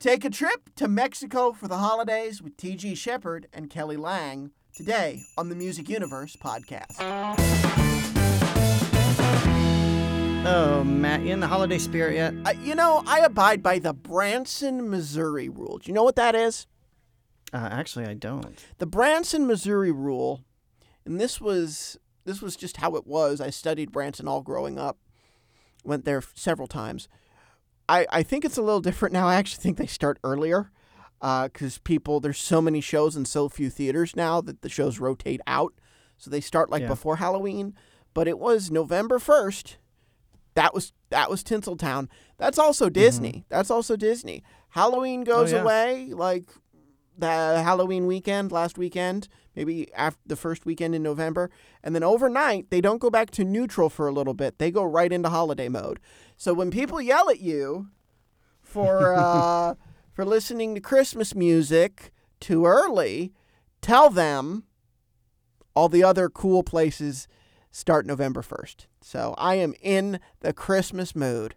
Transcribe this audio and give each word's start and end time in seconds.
Take 0.00 0.24
a 0.24 0.30
trip 0.30 0.70
to 0.76 0.88
Mexico 0.88 1.52
for 1.52 1.68
the 1.68 1.76
holidays 1.76 2.40
with 2.40 2.56
T.G. 2.56 2.94
Sheppard 2.94 3.48
and 3.52 3.68
Kelly 3.68 3.98
Lang 3.98 4.50
today 4.74 5.24
on 5.36 5.50
the 5.50 5.54
Music 5.54 5.90
Universe 5.90 6.38
podcast. 6.42 6.96
Oh, 10.46 10.82
Matt, 10.84 11.20
you 11.20 11.34
in 11.34 11.40
the 11.40 11.46
holiday 11.46 11.76
spirit 11.76 12.14
yet? 12.14 12.32
Uh, 12.46 12.54
you 12.62 12.74
know, 12.74 13.02
I 13.06 13.18
abide 13.20 13.62
by 13.62 13.78
the 13.78 13.92
Branson, 13.92 14.88
Missouri 14.88 15.50
rule. 15.50 15.76
Do 15.76 15.90
you 15.90 15.92
know 15.92 16.04
what 16.04 16.16
that 16.16 16.34
is? 16.34 16.66
Uh, 17.52 17.68
actually, 17.70 18.06
I 18.06 18.14
don't. 18.14 18.58
The 18.78 18.86
Branson, 18.86 19.46
Missouri 19.46 19.92
rule, 19.92 20.46
and 21.04 21.20
this 21.20 21.42
was 21.42 21.98
this 22.24 22.40
was 22.40 22.56
just 22.56 22.78
how 22.78 22.96
it 22.96 23.06
was. 23.06 23.38
I 23.38 23.50
studied 23.50 23.92
Branson 23.92 24.26
all 24.26 24.40
growing 24.40 24.78
up. 24.78 24.96
Went 25.84 26.06
there 26.06 26.22
several 26.34 26.68
times. 26.68 27.06
I, 27.90 28.06
I 28.10 28.22
think 28.22 28.44
it's 28.44 28.56
a 28.56 28.62
little 28.62 28.80
different 28.80 29.12
now. 29.12 29.26
I 29.26 29.34
actually 29.34 29.62
think 29.62 29.76
they 29.76 29.86
start 29.86 30.18
earlier 30.22 30.70
because 31.20 31.76
uh, 31.76 31.80
people, 31.82 32.20
there's 32.20 32.38
so 32.38 32.62
many 32.62 32.80
shows 32.80 33.16
and 33.16 33.26
so 33.26 33.48
few 33.48 33.68
theaters 33.68 34.14
now 34.14 34.40
that 34.42 34.62
the 34.62 34.68
shows 34.68 35.00
rotate 35.00 35.40
out. 35.46 35.74
So 36.16 36.30
they 36.30 36.40
start 36.40 36.70
like 36.70 36.82
Yeah. 36.82 36.88
before 36.88 37.16
Halloween. 37.16 37.74
But 38.14 38.28
it 38.28 38.38
was 38.38 38.70
November 38.70 39.18
1st. 39.18 39.76
That 40.54 40.74
was 40.74 40.92
that 41.10 41.30
was 41.30 41.42
Tinseltown. 41.42 42.08
That's 42.38 42.58
also 42.58 42.88
Disney. 42.88 43.44
That's 43.48 43.70
also 43.70 43.96
Disney. 43.96 44.42
Halloween 44.70 45.22
goes 45.24 45.52
yeah. 45.52 45.62
away 45.62 46.10
like 46.12 46.50
the 47.16 47.26
Halloween 47.26 48.06
weekend, 48.06 48.50
last 48.50 48.78
weekend, 48.78 49.28
maybe 49.54 49.92
after 49.94 50.20
the 50.26 50.36
first 50.36 50.66
weekend 50.66 50.94
in 50.94 51.02
November, 51.02 51.50
and 51.84 51.94
then 51.94 52.02
overnight 52.02 52.70
they 52.70 52.80
don't 52.80 52.98
go 52.98 53.10
back 53.10 53.30
to 53.32 53.44
neutral 53.44 53.90
for 53.90 54.08
a 54.08 54.12
little 54.12 54.34
bit. 54.34 54.58
They 54.58 54.70
go 54.70 54.82
right 54.82 55.12
into 55.12 55.28
holiday 55.28 55.68
mode. 55.68 56.00
So 56.40 56.54
when 56.54 56.70
people 56.70 57.02
yell 57.02 57.28
at 57.28 57.40
you 57.40 57.88
for 58.62 59.12
uh, 59.18 59.74
for 60.10 60.24
listening 60.24 60.74
to 60.74 60.80
Christmas 60.80 61.34
music 61.34 62.12
too 62.40 62.64
early, 62.64 63.34
tell 63.82 64.08
them 64.08 64.64
all 65.74 65.90
the 65.90 66.02
other 66.02 66.30
cool 66.30 66.62
places 66.62 67.28
start 67.70 68.06
November 68.06 68.40
first. 68.40 68.86
So 69.02 69.34
I 69.36 69.56
am 69.56 69.74
in 69.82 70.18
the 70.40 70.54
Christmas 70.54 71.14
mood. 71.14 71.56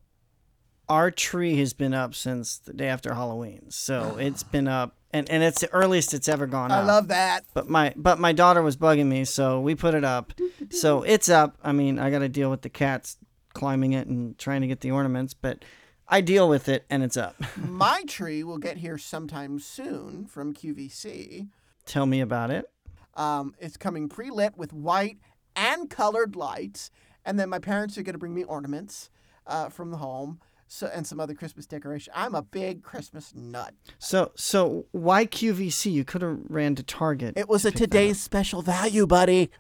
Our 0.89 1.11
tree 1.11 1.55
has 1.59 1.72
been 1.72 1.94
up 1.94 2.13
since 2.13 2.57
the 2.57 2.73
day 2.73 2.89
after 2.89 3.13
Halloween, 3.13 3.67
so 3.69 4.17
it's 4.19 4.44
been 4.53 4.67
up, 4.67 4.97
and, 5.11 5.29
and 5.29 5.44
it's 5.44 5.61
the 5.61 5.72
earliest 5.72 6.13
it's 6.13 6.27
ever 6.27 6.45
gone 6.45 6.72
I 6.72 6.79
up. 6.79 6.88
love 6.88 7.07
that. 7.07 7.45
But 7.53 7.69
my 7.69 7.94
but 7.95 8.19
my 8.19 8.33
daughter 8.33 8.61
was 8.61 8.75
bugging 8.75 9.07
me, 9.07 9.23
so 9.23 9.61
we 9.61 9.75
put 9.75 9.94
it 9.94 10.03
up. 10.03 10.33
So 10.72 11.03
it's 11.03 11.29
up. 11.29 11.57
I 11.63 11.72
mean, 11.72 12.00
I 12.00 12.09
got 12.09 12.19
to 12.19 12.29
deal 12.29 12.50
with 12.50 12.63
the 12.63 12.69
cats 12.69 13.17
climbing 13.53 13.93
it 13.93 14.07
and 14.07 14.37
trying 14.37 14.61
to 14.61 14.67
get 14.67 14.81
the 14.81 14.91
ornaments, 14.91 15.33
but 15.33 15.63
I 16.07 16.21
deal 16.21 16.49
with 16.49 16.67
it, 16.67 16.85
and 16.89 17.03
it's 17.03 17.17
up. 17.17 17.35
My 17.57 18.03
tree 18.07 18.43
will 18.43 18.57
get 18.57 18.77
here 18.77 18.97
sometime 18.97 19.59
soon 19.59 20.25
from 20.25 20.53
QVC. 20.53 21.47
Tell 21.85 22.05
me 22.05 22.21
about 22.21 22.51
it. 22.51 22.69
Um, 23.15 23.53
it's 23.59 23.77
coming 23.77 24.09
pre-lit 24.09 24.57
with 24.57 24.73
white 24.73 25.17
and 25.55 25.89
colored 25.89 26.35
lights, 26.35 26.89
and 27.25 27.39
then 27.39 27.49
my 27.49 27.59
parents 27.59 27.97
are 27.97 28.03
going 28.03 28.13
to 28.13 28.19
bring 28.19 28.33
me 28.33 28.43
ornaments 28.43 29.09
uh, 29.45 29.69
from 29.69 29.91
the 29.91 29.97
home, 29.97 30.39
so 30.67 30.89
and 30.91 31.05
some 31.05 31.19
other 31.19 31.35
Christmas 31.35 31.65
decoration. 31.65 32.11
I'm 32.15 32.33
a 32.33 32.41
big 32.41 32.81
Christmas 32.81 33.33
nut. 33.35 33.73
So 33.99 34.31
so 34.35 34.88
why 34.91 35.25
QVC? 35.25 35.91
You 35.91 36.03
could 36.03 36.21
have 36.23 36.39
ran 36.49 36.75
to 36.75 36.83
Target. 36.83 37.38
It 37.38 37.47
was 37.47 37.65
a 37.65 37.69
to 37.69 37.73
pick 37.73 37.79
that 37.79 37.85
today's 37.85 38.19
special 38.21 38.61
value, 38.61 39.05
buddy. 39.05 39.51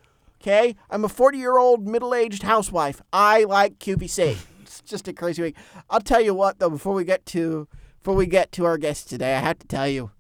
Okay, 0.43 0.75
I'm 0.89 1.05
a 1.05 1.07
40-year-old 1.07 1.87
middle-aged 1.87 2.43
housewife. 2.43 3.01
I 3.13 3.45
like 3.45 3.79
QVC. 3.79 4.35
it's 4.61 4.81
just 4.81 5.07
a 5.07 5.13
crazy 5.13 5.41
week. 5.41 5.55
I'll 5.89 6.01
tell 6.01 6.19
you 6.19 6.33
what, 6.33 6.59
though, 6.59 6.69
before 6.69 6.93
we 6.93 7.05
get 7.05 7.25
to 7.27 7.69
before 7.99 8.15
we 8.15 8.25
get 8.25 8.51
to 8.51 8.65
our 8.65 8.77
guest 8.77 9.07
today, 9.07 9.35
I 9.35 9.39
have 9.39 9.59
to 9.59 9.67
tell 9.67 9.87
you, 9.87 10.11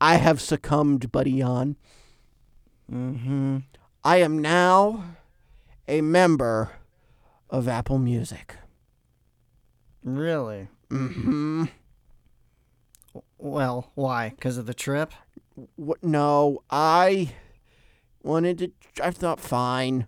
I 0.00 0.16
have 0.16 0.40
succumbed, 0.40 1.12
buddy. 1.12 1.40
On. 1.40 1.76
Mm-hmm. 2.92 3.58
I 4.02 4.16
am 4.16 4.40
now 4.40 5.04
a 5.86 6.00
member 6.00 6.72
of 7.48 7.68
Apple 7.68 8.00
Music. 8.00 8.56
Really? 10.02 10.66
Mm 10.90 11.14
hmm 11.14 11.64
Well, 13.38 13.92
why? 13.94 14.30
Because 14.30 14.58
of 14.58 14.66
the 14.66 14.74
trip? 14.74 15.12
What? 15.76 16.02
No, 16.02 16.64
I 16.68 17.32
wanted 18.24 18.58
to. 18.58 18.70
I 19.02 19.10
thought 19.10 19.40
fine. 19.40 20.06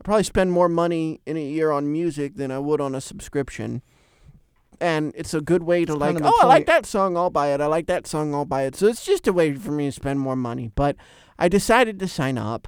I 0.00 0.04
probably 0.04 0.24
spend 0.24 0.50
more 0.52 0.68
money 0.68 1.20
in 1.26 1.36
a 1.36 1.44
year 1.44 1.70
on 1.70 1.92
music 1.92 2.34
than 2.34 2.50
I 2.50 2.58
would 2.58 2.80
on 2.80 2.94
a 2.94 3.00
subscription. 3.00 3.82
And 4.80 5.12
it's 5.14 5.32
a 5.32 5.40
good 5.40 5.62
way 5.62 5.84
to 5.84 5.92
It's 5.92 6.00
like, 6.00 6.14
kind 6.14 6.26
of 6.26 6.32
oh, 6.34 6.40
I 6.42 6.46
like 6.46 6.66
that 6.66 6.86
song, 6.86 7.16
I'll 7.16 7.30
buy 7.30 7.54
it. 7.54 7.60
I 7.60 7.66
like 7.66 7.86
that 7.86 8.06
song, 8.08 8.34
I'll 8.34 8.44
buy 8.44 8.64
it. 8.64 8.74
So 8.74 8.88
it's 8.88 9.04
just 9.04 9.28
a 9.28 9.32
way 9.32 9.54
for 9.54 9.70
me 9.70 9.86
to 9.86 9.92
spend 9.92 10.18
more 10.18 10.34
money. 10.34 10.72
But 10.74 10.96
I 11.38 11.48
decided 11.48 12.00
to 12.00 12.08
sign 12.08 12.36
up. 12.36 12.66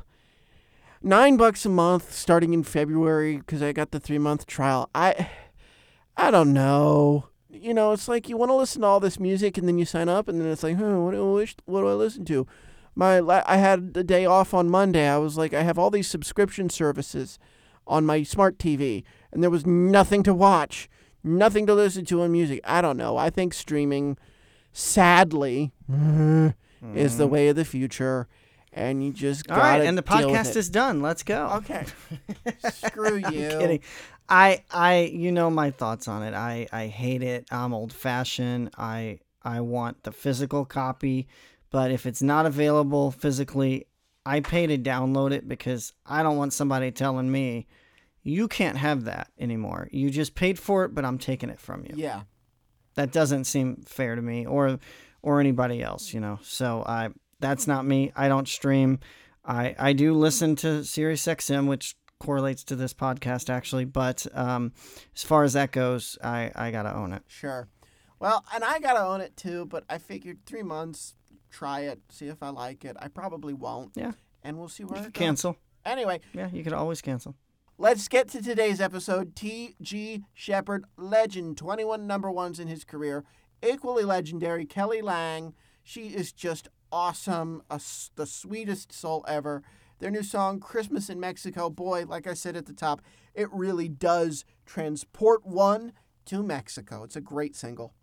Nine 1.02 1.36
bucks 1.36 1.66
a 1.66 1.68
month 1.68 2.12
starting 2.12 2.54
in 2.54 2.62
February 2.62 3.38
because 3.38 3.62
I 3.62 3.72
got 3.72 3.90
the 3.90 3.98
three 3.98 4.18
month 4.18 4.46
trial. 4.46 4.88
I, 4.94 5.28
I 6.16 6.30
don't 6.30 6.52
know. 6.52 7.30
You 7.50 7.74
know, 7.74 7.92
it's 7.92 8.06
like 8.06 8.28
you 8.28 8.36
want 8.36 8.50
to 8.50 8.54
listen 8.54 8.82
to 8.82 8.86
all 8.86 9.00
this 9.00 9.18
music 9.18 9.58
and 9.58 9.66
then 9.66 9.78
you 9.78 9.84
sign 9.84 10.08
up 10.08 10.28
and 10.28 10.40
then 10.40 10.48
it's 10.48 10.62
like, 10.62 10.76
huh, 10.76 11.00
what 11.00 11.10
do 11.12 11.30
I 11.30 11.34
wish? 11.34 11.56
What 11.64 11.80
do 11.80 11.88
I 11.88 11.94
listen 11.94 12.24
to? 12.26 12.46
My 12.94 13.18
la- 13.18 13.42
I 13.46 13.56
had 13.56 13.94
the 13.94 14.04
day 14.04 14.24
off 14.24 14.54
on 14.54 14.70
Monday. 14.70 15.08
I 15.08 15.18
was 15.18 15.36
like, 15.36 15.52
I 15.52 15.62
have 15.62 15.78
all 15.78 15.90
these 15.90 16.06
subscription 16.06 16.70
services 16.70 17.38
on 17.86 18.06
my 18.06 18.22
smart 18.22 18.58
TV, 18.58 19.04
and 19.32 19.42
there 19.42 19.50
was 19.50 19.66
nothing 19.66 20.22
to 20.22 20.34
watch, 20.34 20.88
nothing 21.22 21.66
to 21.66 21.74
listen 21.74 22.04
to 22.06 22.22
on 22.22 22.32
music. 22.32 22.60
I 22.64 22.80
don't 22.80 22.96
know. 22.96 23.16
I 23.16 23.30
think 23.30 23.52
streaming, 23.52 24.16
sadly, 24.72 25.72
mm-hmm. 25.90 26.96
is 26.96 27.16
the 27.18 27.24
mm-hmm. 27.24 27.32
way 27.32 27.48
of 27.48 27.56
the 27.56 27.64
future, 27.64 28.28
and 28.72 29.04
you 29.04 29.12
just 29.12 29.50
All 29.50 29.56
gotta 29.56 29.80
right, 29.80 29.86
and 29.86 29.98
the 29.98 30.02
podcast 30.02 30.56
is 30.56 30.70
done. 30.70 31.02
Let's 31.02 31.22
go. 31.22 31.48
okay. 31.56 31.84
Screw 32.70 33.16
you. 33.16 33.48
kidding. 33.48 33.80
I 34.28 34.62
I 34.70 35.10
you 35.12 35.32
know 35.32 35.50
my 35.50 35.70
thoughts 35.70 36.08
on 36.08 36.22
it. 36.22 36.34
I 36.34 36.66
I 36.72 36.86
hate 36.86 37.22
it. 37.22 37.46
I'm 37.50 37.74
old 37.74 37.92
fashioned. 37.92 38.70
I 38.78 39.18
I 39.42 39.60
want 39.60 40.02
the 40.04 40.12
physical 40.12 40.64
copy, 40.64 41.28
but 41.74 41.90
if 41.90 42.06
it's 42.06 42.22
not 42.22 42.46
available 42.46 43.10
physically, 43.10 43.88
I 44.24 44.38
pay 44.38 44.68
to 44.68 44.78
download 44.78 45.32
it 45.32 45.48
because 45.48 45.92
I 46.06 46.22
don't 46.22 46.36
want 46.36 46.52
somebody 46.52 46.92
telling 46.92 47.32
me 47.32 47.66
you 48.22 48.46
can't 48.46 48.78
have 48.78 49.06
that 49.06 49.32
anymore. 49.40 49.88
You 49.90 50.08
just 50.08 50.36
paid 50.36 50.56
for 50.56 50.84
it, 50.84 50.94
but 50.94 51.04
I'm 51.04 51.18
taking 51.18 51.50
it 51.50 51.58
from 51.58 51.82
you. 51.84 51.94
Yeah. 51.96 52.22
That 52.94 53.10
doesn't 53.10 53.46
seem 53.46 53.82
fair 53.86 54.14
to 54.14 54.22
me 54.22 54.46
or 54.46 54.78
or 55.20 55.40
anybody 55.40 55.82
else, 55.82 56.14
you 56.14 56.20
know. 56.20 56.38
So 56.44 56.84
I 56.86 57.08
that's 57.40 57.66
not 57.66 57.84
me. 57.84 58.12
I 58.14 58.28
don't 58.28 58.46
stream. 58.46 59.00
I 59.44 59.74
I 59.76 59.94
do 59.94 60.14
listen 60.14 60.54
to 60.54 60.82
SiriusXM, 60.82 61.66
which 61.66 61.96
correlates 62.20 62.62
to 62.64 62.76
this 62.76 62.94
podcast 62.94 63.50
actually, 63.50 63.84
but 63.84 64.28
um, 64.32 64.74
as 65.16 65.24
far 65.24 65.42
as 65.42 65.54
that 65.54 65.72
goes, 65.72 66.18
I 66.22 66.52
I 66.54 66.70
gotta 66.70 66.94
own 66.94 67.12
it. 67.12 67.24
Sure. 67.26 67.66
Well, 68.20 68.44
and 68.54 68.62
I 68.62 68.78
gotta 68.78 69.04
own 69.04 69.20
it 69.20 69.36
too, 69.36 69.66
but 69.66 69.82
I 69.90 69.98
figured 69.98 70.46
three 70.46 70.62
months, 70.62 71.14
try 71.54 71.80
it, 71.80 72.00
see 72.08 72.26
if 72.28 72.42
I 72.42 72.48
like 72.50 72.84
it. 72.84 72.96
I 72.98 73.08
probably 73.08 73.54
won't. 73.54 73.92
Yeah. 73.94 74.12
And 74.42 74.58
we'll 74.58 74.68
see 74.68 74.84
where 74.84 74.98
You 75.00 75.06
it 75.06 75.12
goes. 75.12 75.18
cancel. 75.20 75.56
Anyway, 75.86 76.20
Yeah, 76.32 76.48
you 76.52 76.64
could 76.64 76.72
always 76.72 77.00
cancel. 77.00 77.34
let's 77.78 78.08
get 78.08 78.28
to 78.28 78.42
today's 78.42 78.80
episode. 78.80 79.34
T.G. 79.36 80.24
Sheppard, 80.34 80.84
legend, 80.96 81.56
21 81.58 82.06
number 82.06 82.30
ones 82.30 82.58
in 82.58 82.68
his 82.68 82.84
career, 82.84 83.24
equally 83.66 84.04
legendary. 84.04 84.64
Kelly 84.66 85.00
Lang, 85.02 85.54
she 85.82 86.08
is 86.08 86.32
just 86.32 86.68
awesome, 86.90 87.62
a 87.70 87.80
the 88.16 88.26
sweetest 88.26 88.92
soul 88.92 89.24
ever. 89.28 89.62
Their 90.00 90.10
new 90.10 90.22
song, 90.22 90.58
Christmas 90.60 91.08
in 91.08 91.20
Mexico, 91.20 91.70
boy, 91.70 92.04
like 92.06 92.26
I 92.26 92.34
said 92.34 92.56
at 92.56 92.66
the 92.66 92.72
top, 92.72 93.00
it 93.34 93.48
really 93.52 93.88
does 93.88 94.44
transport 94.66 95.46
one 95.46 95.92
to 96.26 96.42
Mexico. 96.42 97.04
It's 97.04 97.16
a 97.16 97.20
great 97.20 97.54
single. 97.56 97.94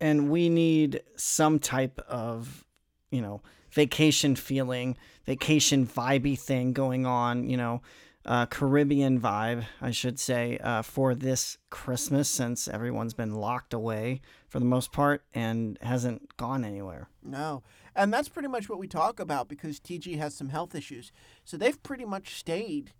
And 0.00 0.30
we 0.30 0.48
need 0.48 1.02
some 1.16 1.58
type 1.58 2.00
of 2.08 2.64
you 3.10 3.20
know 3.20 3.40
vacation 3.70 4.36
feeling 4.36 4.96
vacation 5.26 5.86
vibey 5.86 6.38
thing 6.38 6.72
going 6.72 7.06
on 7.06 7.48
you 7.48 7.56
know 7.56 7.80
uh, 8.26 8.46
caribbean 8.46 9.20
vibe 9.20 9.64
i 9.80 9.90
should 9.90 10.18
say 10.18 10.58
uh, 10.58 10.80
for 10.82 11.14
this 11.14 11.58
christmas 11.70 12.28
since 12.28 12.66
everyone's 12.68 13.14
been 13.14 13.34
locked 13.34 13.74
away 13.74 14.20
for 14.48 14.58
the 14.58 14.64
most 14.64 14.92
part 14.92 15.24
and 15.34 15.78
hasn't 15.82 16.36
gone 16.36 16.64
anywhere 16.64 17.08
No. 17.22 17.62
And 17.96 18.12
that's 18.12 18.28
pretty 18.28 18.48
much 18.48 18.68
what 18.68 18.80
we 18.80 18.88
talk 18.88 19.20
about 19.20 19.46
because 19.48 19.78
TG 19.78 20.18
has 20.18 20.34
some 20.34 20.48
health 20.48 20.74
issues. 20.74 21.12
So 21.44 21.56
they've 21.56 21.80
pretty 21.80 22.04
much 22.04 22.34
stayed 22.34 22.92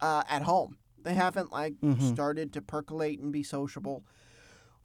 uh, 0.00 0.22
at 0.28 0.42
home. 0.42 0.78
They 1.02 1.14
haven't 1.14 1.50
like 1.50 1.74
Mhm. 1.82 2.00
started 2.14 2.52
to 2.52 2.62
percolate 2.62 3.18
and 3.18 3.32
be 3.32 3.42
sociable 3.42 4.04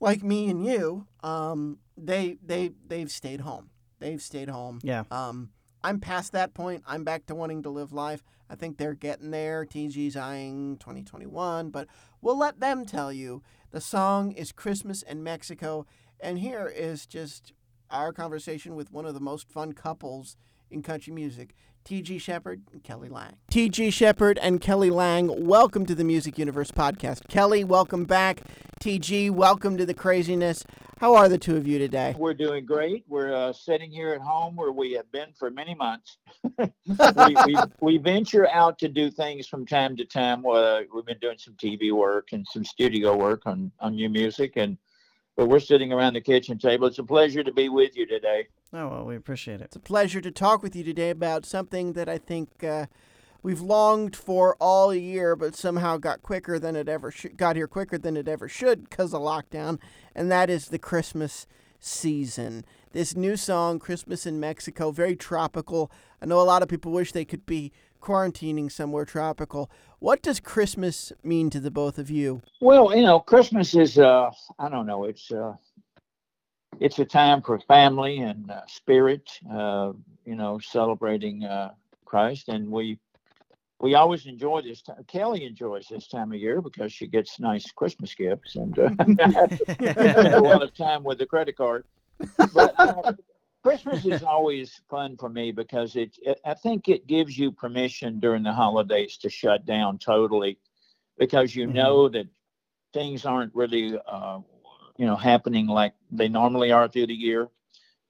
like 0.04 0.22
me 0.24 0.50
and 0.50 0.66
you. 0.66 1.08
Um, 1.24 1.80
they 1.98 2.38
they 2.46 2.72
they've 2.88 3.10
stayed 3.10 3.42
home. 3.42 3.70
They've 4.00 4.22
stayed 4.22 4.50
home. 4.50 4.80
yeah 4.84 5.04
Um, 5.10 5.50
I'm 5.84 6.00
past 6.00 6.32
that 6.34 6.54
point. 6.54 6.84
I'm 6.88 7.04
back 7.04 7.26
to 7.28 7.36
wanting 7.36 7.64
to 7.64 7.70
live 7.70 7.92
life. 7.92 8.24
I 8.50 8.56
think 8.56 8.78
they're 8.78 8.94
getting 8.94 9.32
there. 9.32 9.66
TG's 9.66 10.16
eyeing 10.16 10.78
2021, 10.78 11.70
but 11.70 11.88
we'll 12.22 12.38
let 12.38 12.60
them 12.60 12.86
tell 12.86 13.12
you. 13.12 13.42
The 13.72 13.82
song 13.82 14.32
is 14.34 14.52
Christmas 14.52 15.02
in 15.02 15.24
Mexico, 15.24 15.86
And 16.20 16.40
here 16.40 16.68
is 16.74 17.06
just 17.06 17.54
our 17.90 18.14
conversation 18.14 18.76
with 18.76 18.92
one 18.92 19.06
of 19.06 19.14
the 19.14 19.20
most 19.20 19.50
fun 19.50 19.74
couples 19.74 20.38
in 20.70 20.82
country 20.82 21.14
music. 21.14 21.54
T.G. 21.86 22.18
Sheppard 22.18 22.62
and 22.72 22.82
Kelly 22.82 23.10
Lang. 23.10 23.36
T.G. 23.50 23.92
Sheppard 23.92 24.40
and 24.42 24.62
Kelly 24.62 24.90
Lang, 24.90 25.46
welcome 25.46 25.86
to 25.86 25.94
the 25.94 26.06
Music 26.06 26.38
Universe 26.38 26.72
podcast. 26.72 27.28
Kelly, 27.28 27.66
welcome 27.66 28.06
back. 28.06 28.42
T.G., 28.80 29.30
welcome 29.32 29.76
to 29.76 29.86
the 29.86 29.94
craziness. 29.94 30.64
How 31.00 31.16
are 31.16 31.28
the 31.28 31.38
two 31.38 31.58
of 31.58 31.68
you 31.68 31.80
today? 31.80 32.16
We're 32.18 32.34
doing 32.34 32.66
great. 32.66 33.04
We're 33.10 33.34
uh, 33.34 33.52
sitting 33.52 33.92
here 33.92 34.14
at 34.14 34.22
home 34.22 34.56
where 34.56 34.72
we 34.72 34.94
have 34.94 35.12
been 35.12 35.34
for 35.38 35.52
many 35.52 35.76
months. 35.76 36.18
we, 36.58 37.36
we, 37.46 37.56
we, 37.82 37.98
venture 37.98 38.50
out 38.50 38.80
to 38.80 38.88
do 38.88 39.12
things 39.12 39.48
from 39.48 39.66
time 39.66 39.98
to 39.98 40.06
time. 40.06 40.46
Uh, 40.46 40.82
we've 40.94 41.06
been 41.06 41.20
doing 41.20 41.38
some 41.38 41.56
TV 41.56 41.92
work 41.92 42.30
and 42.32 42.48
some 42.48 42.64
studio 42.64 43.18
work 43.18 43.42
on, 43.46 43.72
on 43.82 43.96
new 43.96 44.10
music, 44.10 44.54
and 44.56 44.78
but 45.36 45.48
we're 45.48 45.60
sitting 45.60 45.92
around 45.92 46.14
the 46.14 46.22
kitchen 46.22 46.58
table. 46.58 46.88
It's 46.88 47.00
a 47.00 47.04
pleasure 47.04 47.44
to 47.44 47.52
be 47.52 47.70
with 47.70 47.96
you 47.96 48.06
today. 48.06 48.48
Oh, 48.72 48.88
well, 48.88 49.06
we 49.06 49.16
appreciate 49.16 49.62
it. 49.62 49.66
It's 49.66 49.76
a 49.76 49.80
pleasure 49.80 50.22
to 50.22 50.32
talk 50.32 50.64
with 50.64 50.76
you 50.76 50.84
today 50.84 51.10
about 51.10 51.46
something 51.46 51.94
that 51.94 52.10
I 52.10 52.18
think 52.18 52.64
uh, 52.64 52.88
we've 53.42 53.62
longed 53.62 54.16
for 54.16 54.56
all 54.60 54.94
year, 54.94 55.36
but 55.36 55.56
somehow 55.56 55.98
got 55.98 56.22
quicker 56.22 56.60
than 56.60 56.76
it 56.76 56.88
ever 56.90 57.12
sh- 57.12 57.28
got 57.36 57.56
here 57.56 57.68
quicker 57.68 57.98
than 57.98 58.18
it 58.18 58.28
ever 58.28 58.48
should 58.48 58.90
because 58.90 59.14
of 59.14 59.22
lockdown, 59.22 59.80
and 60.16 60.32
that 60.32 60.50
is 60.50 60.68
the 60.68 60.80
Christmas 60.80 61.48
season. 61.80 62.66
This 62.92 63.16
new 63.16 63.36
song, 63.36 63.80
Christmas 63.80 64.26
in 64.26 64.40
Mexico, 64.40 64.92
very 64.92 65.16
tropical. 65.16 65.92
I 66.22 66.26
know 66.26 66.40
a 66.40 66.44
lot 66.44 66.62
of 66.62 66.70
people 66.70 66.92
wish 66.92 67.12
they 67.12 67.26
could 67.26 67.46
be 67.46 67.72
quarantining 68.04 68.70
somewhere 68.70 69.06
tropical. 69.06 69.72
What 70.00 70.22
does 70.22 70.42
Christmas 70.42 71.14
mean 71.24 71.50
to 71.52 71.60
the 71.62 71.72
both 71.72 71.98
of 71.98 72.10
you? 72.10 72.42
Well, 72.60 72.94
you 72.96 73.04
know, 73.04 73.20
Christmas 73.20 73.74
is 73.76 73.98
uh 73.98 74.30
I 74.60 74.70
don't 74.70 74.86
know, 74.86 75.06
it's 75.06 75.32
uh 75.32 75.54
it's 76.80 77.00
a 77.00 77.06
time 77.06 77.42
for 77.42 77.60
family 77.60 78.18
and 78.18 78.50
uh, 78.50 78.62
spirit, 78.68 79.30
uh, 79.50 79.94
you 80.26 80.36
know, 80.36 80.60
celebrating 80.60 81.46
uh, 81.46 81.72
Christ 82.04 82.50
and 82.50 82.70
we 82.70 83.00
we 83.80 83.96
always 83.96 84.26
enjoy 84.26 84.62
this 84.62 84.82
time. 84.82 85.04
Kelly 85.08 85.46
enjoys 85.46 85.88
this 85.90 86.08
time 86.08 86.32
of 86.32 86.40
year 86.40 86.62
because 86.62 86.92
she 86.92 87.08
gets 87.08 87.40
nice 87.40 87.72
Christmas 87.72 88.14
gifts 88.16 88.56
and 88.56 88.78
uh, 88.80 88.90
a 89.80 90.40
lot 90.42 90.64
of 90.64 90.74
time 90.74 91.04
with 91.04 91.20
the 91.20 91.26
credit 91.26 91.56
card. 91.58 91.86
But 92.54 92.76
uh, 92.78 93.14
Christmas 93.64 94.06
is 94.06 94.24
always 94.24 94.82
fun 94.90 95.16
for 95.18 95.30
me 95.30 95.52
because 95.52 95.96
it, 95.96 96.18
it, 96.22 96.40
I 96.46 96.54
think 96.54 96.90
it 96.90 97.08
gives 97.08 97.38
you 97.38 97.52
permission 97.52 98.20
during 98.20 98.44
the 98.44 98.52
holidays 98.52 99.18
to 99.18 99.30
shut 99.30 99.66
down 99.66 100.00
totally 100.00 100.60
because 101.18 101.56
you 101.56 101.66
mm-hmm. 101.66 101.78
know 101.78 102.10
that 102.10 102.28
things 102.94 103.26
aren't 103.26 103.56
really 103.56 103.98
uh, 104.06 104.40
you 104.98 105.06
know 105.06 105.16
happening 105.16 105.68
like 105.68 105.94
they 106.12 106.28
normally 106.28 106.72
are 106.72 106.90
through 106.90 107.08
the 107.08 107.14
year. 107.14 107.48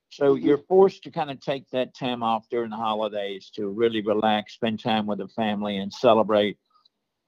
So 0.10 0.36
mm-hmm. 0.36 0.46
you're 0.46 0.58
forced 0.58 1.04
to 1.04 1.12
kind 1.12 1.30
of 1.30 1.40
take 1.40 1.70
that 1.70 1.96
time 1.96 2.24
off 2.24 2.50
during 2.50 2.72
the 2.72 2.76
holidays 2.76 3.52
to 3.56 3.68
really 3.68 4.02
relax, 4.02 4.56
spend 4.56 4.80
time 4.80 5.06
with 5.06 5.20
the 5.20 5.28
family, 5.28 5.78
and 5.78 5.94
celebrate. 5.94 6.58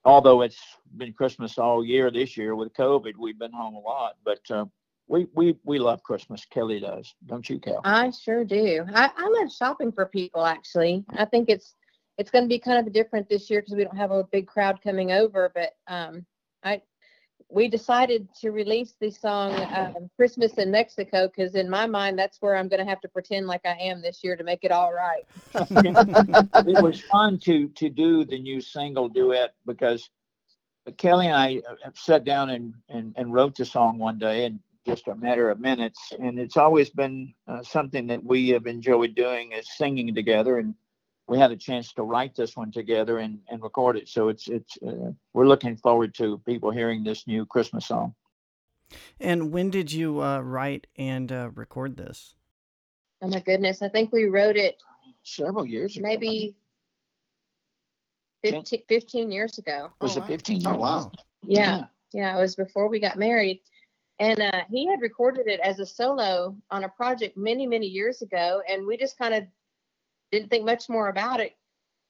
Although 0.03 0.41
it's 0.41 0.61
been 0.97 1.13
Christmas 1.13 1.59
all 1.59 1.85
year 1.85 2.09
this 2.09 2.37
year 2.37 2.55
with 2.55 2.73
COVID, 2.73 3.13
we've 3.19 3.39
been 3.39 3.53
home 3.53 3.75
a 3.75 3.79
lot, 3.79 4.17
but 4.23 4.39
uh, 4.49 4.65
we 5.07 5.27
we 5.33 5.55
we 5.63 5.79
love 5.79 6.03
Christmas. 6.03 6.45
Kelly 6.45 6.79
does, 6.79 7.13
don't 7.25 7.47
you, 7.49 7.59
Kel? 7.59 7.81
I 7.83 8.09
sure 8.11 8.43
do. 8.43 8.83
I, 8.93 9.11
I 9.15 9.27
love 9.39 9.51
shopping 9.51 9.91
for 9.91 10.05
people. 10.05 10.45
Actually, 10.45 11.05
I 11.17 11.25
think 11.25 11.49
it's 11.49 11.75
it's 12.17 12.31
going 12.31 12.43
to 12.43 12.49
be 12.49 12.59
kind 12.59 12.85
of 12.85 12.93
different 12.93 13.29
this 13.29 13.49
year 13.49 13.61
because 13.61 13.75
we 13.75 13.83
don't 13.83 13.97
have 13.97 14.11
a 14.11 14.23
big 14.23 14.47
crowd 14.47 14.81
coming 14.81 15.11
over. 15.11 15.51
But 15.53 15.73
um, 15.87 16.25
I 16.63 16.81
we 17.49 17.67
decided 17.67 18.27
to 18.41 18.49
release 18.49 18.95
the 18.99 19.11
song 19.11 19.53
um, 19.75 20.09
"Christmas 20.15 20.53
in 20.53 20.71
Mexico" 20.71 21.27
because 21.27 21.53
in 21.53 21.69
my 21.69 21.85
mind 21.85 22.17
that's 22.17 22.41
where 22.41 22.55
I'm 22.55 22.67
going 22.67 22.83
to 22.83 22.89
have 22.89 23.01
to 23.01 23.07
pretend 23.07 23.45
like 23.45 23.61
I 23.63 23.77
am 23.79 24.01
this 24.01 24.23
year 24.23 24.35
to 24.35 24.43
make 24.43 24.63
it 24.63 24.71
all 24.71 24.91
right. 24.91 25.23
it 25.55 26.81
was 26.81 27.01
fun 27.01 27.37
to 27.39 27.67
to 27.67 27.89
do 27.89 28.25
the 28.25 28.39
new 28.39 28.59
single 28.59 29.07
duet 29.07 29.53
because 29.67 30.09
Kelly 30.97 31.27
and 31.27 31.35
I 31.35 31.61
uh, 31.69 31.89
sat 31.95 32.23
down 32.23 32.51
and, 32.51 32.73
and, 32.89 33.13
and 33.17 33.33
wrote 33.33 33.55
the 33.55 33.65
song 33.65 33.97
one 33.97 34.19
day 34.19 34.45
and 34.45 34.59
just 34.85 35.07
a 35.07 35.15
matter 35.15 35.49
of 35.49 35.59
minutes. 35.59 36.13
And 36.19 36.39
it's 36.39 36.57
always 36.57 36.89
been 36.89 37.33
uh, 37.47 37.63
something 37.63 38.07
that 38.07 38.23
we 38.23 38.49
have 38.49 38.67
enjoyed 38.67 39.15
doing 39.15 39.51
is 39.51 39.75
singing 39.75 40.13
together. 40.13 40.59
And 40.59 40.75
we 41.27 41.39
had 41.39 41.51
a 41.51 41.57
chance 41.57 41.93
to 41.93 42.03
write 42.03 42.35
this 42.35 42.55
one 42.55 42.71
together 42.71 43.19
and, 43.19 43.39
and 43.49 43.61
record 43.61 43.97
it. 43.97 44.07
So 44.07 44.29
it's 44.29 44.47
it's 44.47 44.77
uh, 44.85 45.11
we're 45.33 45.47
looking 45.47 45.75
forward 45.75 46.13
to 46.15 46.37
people 46.45 46.71
hearing 46.71 47.03
this 47.03 47.25
new 47.27 47.45
Christmas 47.45 47.87
song. 47.87 48.13
And 49.19 49.51
when 49.51 49.71
did 49.71 49.91
you 49.91 50.21
uh, 50.21 50.39
write 50.39 50.87
and 50.97 51.31
uh, 51.31 51.49
record 51.55 51.97
this? 51.97 52.35
Oh 53.21 53.27
my 53.27 53.39
goodness! 53.39 53.81
I 53.81 53.89
think 53.89 54.11
we 54.11 54.25
wrote 54.25 54.55
it 54.55 54.77
several 55.23 55.65
years 55.65 55.97
ago. 55.97 56.07
Maybe 56.07 56.55
15, 58.43 58.81
15 58.87 59.31
years 59.31 59.57
ago. 59.57 59.89
Was 60.01 60.17
oh, 60.17 60.21
it 60.21 60.27
15 60.27 60.61
years? 60.61 60.67
Oh, 60.67 60.77
wow. 60.77 61.11
Yeah. 61.43 61.59
yeah. 61.59 61.83
Yeah. 62.13 62.37
It 62.37 62.41
was 62.41 62.55
before 62.55 62.87
we 62.87 62.99
got 62.99 63.17
married 63.17 63.61
and 64.19 64.39
uh, 64.39 64.63
he 64.69 64.87
had 64.87 65.01
recorded 65.01 65.47
it 65.47 65.59
as 65.59 65.79
a 65.79 65.85
solo 65.85 66.55
on 66.71 66.83
a 66.85 66.89
project 66.89 67.35
many 67.37 67.67
many 67.67 67.87
years 67.87 68.21
ago 68.21 68.61
and 68.69 68.85
we 68.85 68.97
just 68.97 69.17
kind 69.17 69.33
of 69.33 69.43
didn't 70.31 70.49
think 70.49 70.65
much 70.65 70.89
more 70.89 71.09
about 71.09 71.39
it. 71.39 71.55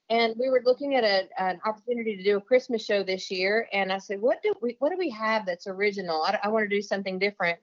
And 0.10 0.36
we 0.40 0.50
were 0.50 0.62
looking 0.64 0.96
at 0.96 1.04
a, 1.04 1.28
an 1.40 1.60
opportunity 1.66 2.16
to 2.16 2.24
do 2.24 2.38
a 2.38 2.42
christmas 2.42 2.86
show 2.86 3.04
this 3.04 3.32
year 3.32 3.68
and 3.74 3.92
i 3.92 3.98
said 3.98 4.22
what 4.22 4.42
do 4.44 4.54
we 4.62 4.76
what 4.80 4.92
do 4.92 4.98
we 4.98 5.10
have 5.10 5.46
that's 5.46 5.68
original? 5.68 6.22
I, 6.24 6.40
I 6.44 6.48
want 6.50 6.70
to 6.70 6.76
do 6.76 6.82
something 6.82 7.20
different. 7.20 7.60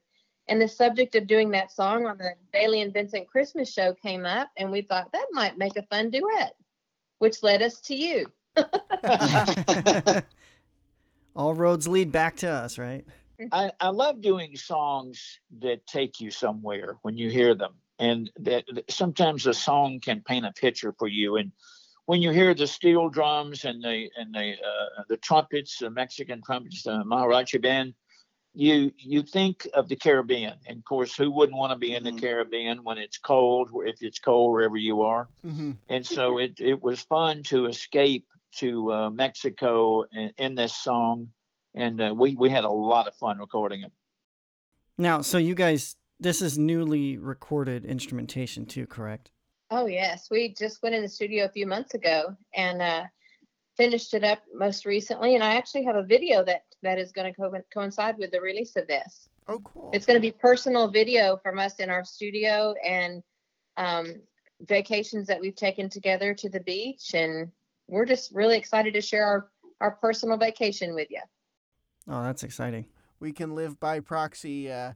And 0.49 0.61
the 0.61 0.67
subject 0.67 1.15
of 1.15 1.25
doing 1.25 1.51
that 1.51 1.71
song 1.71 2.05
on 2.05 2.17
the 2.17 2.31
bailey 2.51 2.81
and 2.81 2.93
vincent 2.93 3.27
christmas 3.27 3.71
show 3.71 3.93
came 3.93 4.25
up 4.25 4.49
and 4.57 4.71
we 4.71 4.81
thought 4.81 5.11
that 5.13 5.27
might 5.31 5.57
make 5.57 5.77
a 5.77 5.83
fun 5.83 6.09
duet 6.09 6.55
which 7.19 7.41
led 7.41 7.61
us 7.61 7.79
to 7.79 7.95
you. 7.95 8.25
All 11.35 11.53
roads 11.53 11.87
lead 11.87 12.11
back 12.11 12.35
to 12.37 12.49
us 12.49 12.77
right 12.77 13.05
I, 13.51 13.71
I 13.79 13.89
love 13.89 14.21
doing 14.21 14.55
songs 14.55 15.39
that 15.59 15.85
take 15.87 16.19
you 16.19 16.31
somewhere 16.31 16.97
when 17.01 17.17
you 17.17 17.29
hear 17.29 17.55
them. 17.55 17.73
And 17.99 18.31
that, 18.39 18.65
that 18.73 18.91
sometimes 18.91 19.45
a 19.47 19.53
song 19.53 19.99
can 19.99 20.21
paint 20.21 20.45
a 20.45 20.51
picture 20.51 20.93
for 20.97 21.07
you. 21.07 21.37
And 21.37 21.51
when 22.05 22.21
you 22.21 22.31
hear 22.31 22.53
the 22.53 22.67
steel 22.67 23.09
drums 23.09 23.65
and 23.65 23.83
the 23.83 24.09
and 24.17 24.33
the 24.33 24.53
uh, 24.53 25.03
the 25.07 25.17
trumpets, 25.17 25.77
the 25.79 25.89
Mexican 25.89 26.41
trumpets, 26.41 26.83
the 26.83 27.03
mariachi 27.05 27.61
band, 27.61 27.93
you 28.53 28.91
you 28.97 29.21
think 29.21 29.67
of 29.73 29.87
the 29.87 29.95
Caribbean. 29.95 30.55
And 30.67 30.79
of 30.79 30.85
course, 30.85 31.15
who 31.15 31.31
wouldn't 31.31 31.57
want 31.57 31.71
to 31.71 31.77
be 31.77 31.95
in 31.95 32.03
the 32.03 32.09
mm-hmm. 32.09 32.19
Caribbean 32.19 32.83
when 32.83 32.97
it's 32.97 33.17
cold, 33.17 33.69
if 33.85 34.01
it's 34.01 34.19
cold 34.19 34.51
wherever 34.51 34.77
you 34.77 35.03
are? 35.03 35.29
Mm-hmm. 35.45 35.71
And 35.87 36.05
so 36.05 36.39
it 36.39 36.59
it 36.59 36.81
was 36.81 37.01
fun 37.01 37.43
to 37.43 37.67
escape 37.67 38.25
to 38.55 38.91
uh, 38.91 39.09
Mexico 39.09 40.03
in, 40.11 40.31
in 40.37 40.55
this 40.55 40.75
song 40.75 41.29
and 41.75 42.01
uh, 42.01 42.13
we 42.15 42.35
we 42.35 42.49
had 42.49 42.63
a 42.63 42.69
lot 42.69 43.07
of 43.07 43.15
fun 43.15 43.39
recording 43.39 43.81
it. 43.81 43.91
Now, 44.97 45.21
so 45.21 45.37
you 45.37 45.55
guys, 45.55 45.95
this 46.19 46.41
is 46.41 46.57
newly 46.57 47.17
recorded 47.17 47.85
instrumentation 47.85 48.65
too, 48.65 48.85
correct? 48.85 49.31
Oh 49.71 49.87
yes, 49.87 50.27
we 50.29 50.53
just 50.53 50.83
went 50.83 50.95
in 50.95 51.01
the 51.01 51.09
studio 51.09 51.45
a 51.45 51.49
few 51.49 51.65
months 51.65 51.93
ago 51.95 52.35
and 52.55 52.81
uh, 52.81 53.03
finished 53.75 54.13
it 54.13 54.23
up 54.23 54.39
most 54.53 54.85
recently, 54.85 55.35
and 55.35 55.43
I 55.43 55.55
actually 55.55 55.83
have 55.85 55.95
a 55.95 56.03
video 56.03 56.43
that 56.45 56.63
that 56.83 56.99
is 56.99 57.11
going 57.11 57.33
to 57.33 57.39
co- 57.39 57.51
coincide 57.73 58.17
with 58.17 58.31
the 58.31 58.41
release 58.41 58.75
of 58.75 58.87
this. 58.87 59.29
Oh, 59.47 59.59
cool! 59.59 59.89
It's 59.93 60.05
going 60.05 60.17
to 60.17 60.21
be 60.21 60.31
personal 60.31 60.89
video 60.89 61.37
from 61.37 61.59
us 61.59 61.75
in 61.79 61.89
our 61.89 62.03
studio 62.03 62.75
and 62.85 63.23
um, 63.77 64.15
vacations 64.61 65.27
that 65.27 65.41
we've 65.41 65.55
taken 65.55 65.89
together 65.89 66.33
to 66.35 66.49
the 66.49 66.59
beach, 66.59 67.13
and 67.13 67.51
we're 67.87 68.05
just 68.05 68.31
really 68.33 68.57
excited 68.57 68.93
to 68.93 69.01
share 69.01 69.25
our 69.25 69.49
our 69.81 69.91
personal 69.91 70.37
vacation 70.37 70.93
with 70.93 71.07
you. 71.09 71.19
Oh, 72.07 72.23
that's 72.23 72.43
exciting. 72.43 72.85
We 73.19 73.31
can 73.31 73.55
live 73.55 73.79
by 73.79 73.99
proxy 73.99 74.71
uh, 74.71 74.93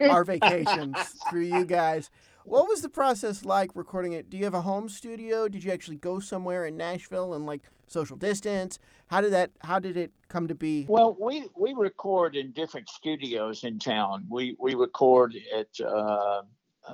our 0.00 0.24
vacations 0.24 0.96
through 1.30 1.44
you 1.44 1.64
guys. 1.64 2.10
What 2.44 2.68
was 2.68 2.80
the 2.80 2.88
process 2.88 3.44
like 3.44 3.70
recording 3.74 4.12
it? 4.12 4.30
Do 4.30 4.36
you 4.36 4.44
have 4.44 4.54
a 4.54 4.62
home 4.62 4.88
studio? 4.88 5.48
Did 5.48 5.64
you 5.64 5.72
actually 5.72 5.96
go 5.96 6.20
somewhere 6.20 6.64
in 6.64 6.76
Nashville 6.76 7.34
and 7.34 7.44
like 7.44 7.62
social 7.88 8.16
distance? 8.16 8.78
How 9.08 9.20
did 9.20 9.32
that? 9.32 9.50
How 9.60 9.78
did 9.78 9.96
it 9.96 10.12
come 10.28 10.46
to 10.48 10.54
be? 10.54 10.86
Well, 10.88 11.16
we 11.20 11.48
we 11.56 11.74
record 11.74 12.36
in 12.36 12.52
different 12.52 12.88
studios 12.88 13.64
in 13.64 13.78
town. 13.78 14.26
We 14.28 14.56
we 14.60 14.74
record 14.74 15.34
at 15.56 15.68
uh, 15.84 16.42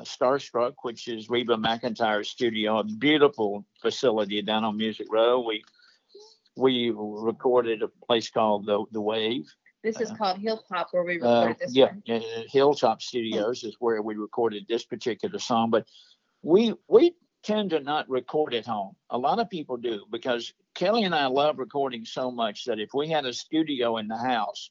Starstruck, 0.01 0.75
which 0.83 1.07
is 1.09 1.29
Reba 1.29 1.57
McEntire's 1.57 2.29
studio, 2.29 2.79
a 2.79 2.85
beautiful 2.85 3.65
facility 3.81 4.41
down 4.43 4.65
on 4.65 4.77
Music 4.77 5.07
Row. 5.11 5.41
We 5.41 5.65
we 6.57 6.93
recorded 6.95 7.83
a 7.83 7.89
place 8.07 8.31
called 8.31 8.67
the 8.67 8.85
the 8.93 9.01
Wave. 9.01 9.47
This 9.83 10.01
is 10.01 10.11
uh, 10.11 10.15
called 10.15 10.39
Hilltop, 10.39 10.89
where 10.93 11.03
we 11.03 11.21
uh, 11.21 11.47
recorded 11.47 11.57
this 11.59 11.75
yeah, 11.75 11.87
one. 11.87 12.03
Yeah, 12.07 12.21
Hilltop 12.49 13.03
Studios 13.03 13.65
is 13.65 13.77
where 13.81 14.01
we 14.01 14.15
recorded 14.15 14.67
this 14.69 14.85
particular 14.85 15.39
song. 15.39 15.71
But 15.71 15.87
we 16.43 16.75
we 16.89 17.15
tend 17.43 17.71
to 17.71 17.81
not 17.81 18.09
record 18.09 18.55
at 18.55 18.67
home. 18.67 18.95
A 19.11 19.19
lot 19.19 19.41
of 19.41 19.51
people 19.51 19.77
do 19.77 20.05
because 20.11 20.53
Kelly 20.75 21.05
and 21.05 21.15
I 21.15 21.27
love 21.27 21.59
recording 21.59 22.05
so 22.05 22.31
much 22.31 22.65
that 22.65 22.79
if 22.79 22.91
we 22.95 23.09
had 23.09 23.27
a 23.27 23.33
studio 23.33 23.97
in 23.97 24.07
the 24.07 24.17
house, 24.17 24.71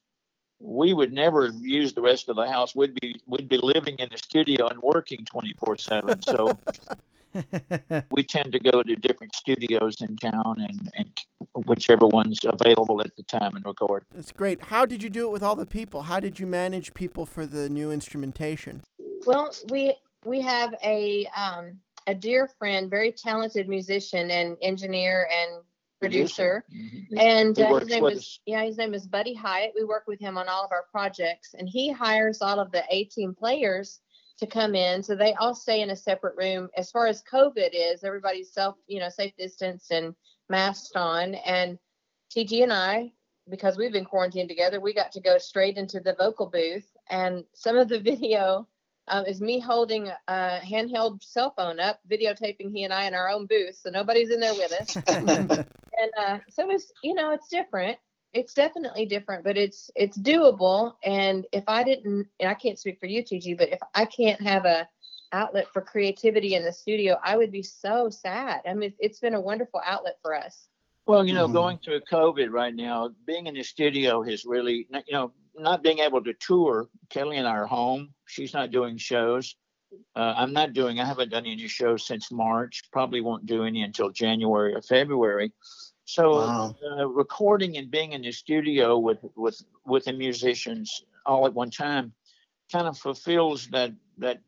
we 0.60 0.94
would 0.94 1.12
never 1.12 1.48
use 1.60 1.94
the 1.94 2.02
rest 2.02 2.30
of 2.30 2.36
the 2.36 2.48
house. 2.48 2.76
We'd 2.76 2.98
be 3.02 3.20
we'd 3.26 3.50
be 3.50 3.58
living 3.58 3.96
in 3.98 4.10
the 4.12 4.18
studio 4.18 4.68
and 4.68 4.80
working 4.82 5.26
twenty 5.26 5.54
four 5.58 5.78
seven. 5.78 6.22
So 6.22 6.58
we 8.12 8.24
tend 8.24 8.52
to 8.52 8.60
go 8.60 8.84
to 8.84 8.96
different 8.96 9.36
studios 9.36 9.98
in 10.02 10.16
town 10.18 10.56
and, 10.58 10.92
and 10.96 11.22
whichever 11.66 12.08
one's 12.08 12.40
available 12.44 13.02
at 13.02 13.16
the 13.16 13.24
time 13.24 13.56
and 13.56 13.66
record. 13.66 14.06
That's 14.14 14.32
great. 14.32 14.62
How 14.66 14.86
did 14.86 15.04
you 15.04 15.10
do 15.10 15.28
it 15.28 15.32
with 15.32 15.44
all 15.44 15.56
the 15.56 15.66
people? 15.66 16.04
How 16.04 16.20
did 16.20 16.40
you 16.40 16.48
manage 16.48 16.94
people 16.94 17.26
for 17.26 17.46
the 17.46 17.70
new 17.70 17.92
instrumentation? 17.92 18.82
Well, 19.26 19.54
we 19.70 19.96
we 20.26 20.42
have 20.42 20.74
a 20.84 21.28
um, 21.36 21.80
a 22.08 22.16
dear 22.16 22.50
friend, 22.60 22.90
very 22.90 23.12
talented 23.12 23.68
musician 23.70 24.32
and 24.32 24.58
engineer 24.62 25.28
and 25.32 25.64
producer, 26.00 26.66
Mhm. 26.74 27.20
and 27.20 27.60
uh, 27.60 27.80
his 27.80 27.90
name 27.90 28.06
is 28.08 28.18
us. 28.18 28.40
yeah, 28.48 28.64
his 28.64 28.78
name 28.78 28.96
is 28.96 29.06
Buddy 29.06 29.36
Hyatt. 29.36 29.74
We 29.76 29.84
work 29.84 30.06
with 30.08 30.20
him 30.20 30.36
on 30.38 30.50
all 30.50 30.66
of 30.66 30.72
our 30.72 30.86
projects, 30.92 31.54
and 31.54 31.70
he 31.70 31.92
hires 31.92 32.42
all 32.42 32.60
of 32.60 32.72
the 32.72 32.84
A 32.90 33.04
team 33.06 33.36
players 33.36 34.00
to 34.41 34.48
come 34.48 34.75
in, 34.75 35.03
so 35.03 35.15
they 35.15 35.33
all 35.36 35.55
stay 35.55 35.81
in 35.81 35.91
a 35.91 35.95
separate 35.95 36.36
room. 36.36 36.67
As 36.75 36.91
far 36.91 37.07
as 37.07 37.24
COVID 37.31 37.69
is, 37.74 38.03
everybody's 38.03 38.51
self, 38.51 38.75
you 38.88 39.00
know, 39.00 39.10
safe 39.10 39.33
distance 39.38 39.91
and 39.91 40.15
masked 40.50 40.95
on, 40.95 41.36
and 41.36 41.77
TG 42.36 42.63
and 42.63 42.74
I, 42.74 43.12
because 43.50 43.77
we've 43.77 43.91
been 43.91 44.05
quarantined 44.05 44.50
together, 44.50 44.79
we 44.79 44.93
got 44.93 45.12
to 45.13 45.21
go 45.21 45.38
straight 45.38 45.77
into 45.77 46.00
the 46.00 46.15
vocal 46.15 46.48
booth, 46.48 46.88
and 47.10 47.45
some 47.53 47.77
of 47.77 47.88
the 47.88 48.00
video 48.12 48.67
um, 49.07 49.25
is 49.25 49.41
me 49.41 49.60
holding 49.60 50.10
a 50.27 50.60
handheld 50.63 51.24
cell 51.24 51.53
phone 51.55 51.79
up, 51.79 52.00
videotaping 52.10 52.71
he 52.74 52.83
and 52.83 52.93
I 52.93 53.05
in 53.05 53.13
our 53.13 53.29
own 53.29 53.45
booth, 53.45 53.75
so 53.75 53.91
nobody's 53.91 54.31
in 54.31 54.39
there 54.39 54.55
with 54.55 54.74
us. 54.74 54.98
and 55.07 56.12
uh, 56.17 56.39
so 56.50 56.69
it's 56.71 56.91
you 57.03 57.13
know 57.13 57.31
it's 57.31 57.48
different. 57.48 57.98
It's 58.34 58.54
definitely 58.54 59.06
different, 59.06 59.44
but 59.44 59.58
it's 59.58 59.92
it's 59.96 60.18
doable. 60.18 60.94
And 61.04 61.46
if 61.52 61.64
I 61.68 61.84
didn't, 61.84 62.28
and 62.40 62.50
I 62.50 62.54
can't 62.54 62.80
speak 62.80 63.00
for 63.00 63.06
you, 63.08 63.24
TG, 63.24 63.58
but 63.58 63.70
if 63.70 63.80
I 63.94 64.06
can't 64.06 64.42
have 64.42 64.66
a 64.66 64.88
outlet 65.34 65.68
for 65.72 65.82
creativity 65.82 66.56
in 66.56 66.64
the 66.64 66.74
studio, 66.74 67.18
I 67.24 67.38
would 67.38 67.52
be 67.52 67.64
so 67.64 68.10
sad. 68.10 68.62
I 68.68 68.74
mean, 68.74 68.94
it's 69.00 69.20
been 69.20 69.34
a 69.34 69.42
wonderful 69.42 69.82
outlet 69.86 70.18
for 70.22 70.36
us. 70.36 70.68
Well, 71.06 71.26
you 71.26 71.34
know, 71.34 71.48
Mhm. 71.48 71.54
going 71.54 71.78
through 71.80 72.02
COVID 72.02 72.52
right 72.52 72.74
now, 72.76 73.10
being 73.26 73.48
in 73.48 73.56
the 73.56 73.64
studio 73.64 74.24
has 74.24 74.46
really, 74.46 74.88
you 74.92 75.14
know, 75.14 75.34
not 75.56 75.84
being 75.84 76.00
able 76.00 76.24
to 76.24 76.34
tour. 76.34 76.90
Kelly 77.10 77.38
and 77.38 77.48
I 77.48 77.52
are 77.52 77.66
home. 77.66 78.14
She's 78.28 78.54
not 78.54 78.72
doing 78.72 78.98
shows. 78.98 79.56
Uh, 80.16 80.34
I'm 80.38 80.54
not 80.54 80.74
doing. 80.74 81.00
I 81.00 81.06
haven't 81.06 81.30
done 81.30 81.46
any 81.46 81.68
shows 81.68 82.06
since 82.06 82.32
March. 82.32 82.84
Probably 82.94 83.20
won't 83.20 83.46
do 83.46 83.64
any 83.66 83.82
until 83.82 84.10
January 84.10 84.74
or 84.74 84.82
February. 84.82 85.52
So 86.12 86.36
Wow. 86.36 86.75
uh, 86.86 87.08
recording 87.08 87.77
and 87.77 87.89
being 87.89 88.12
in 88.12 88.22
the 88.22 88.34
studio 88.34 88.98
with 88.98 89.20
with 89.38 89.63
with 89.86 90.03
the 90.03 90.12
musicians 90.12 91.06
all 91.25 91.46
at 91.46 91.53
one 91.53 91.72
time 91.72 92.12
kind 92.70 92.86
of 92.86 92.98
fulfills 92.98 93.68
that 93.68 93.94
that 94.18 94.41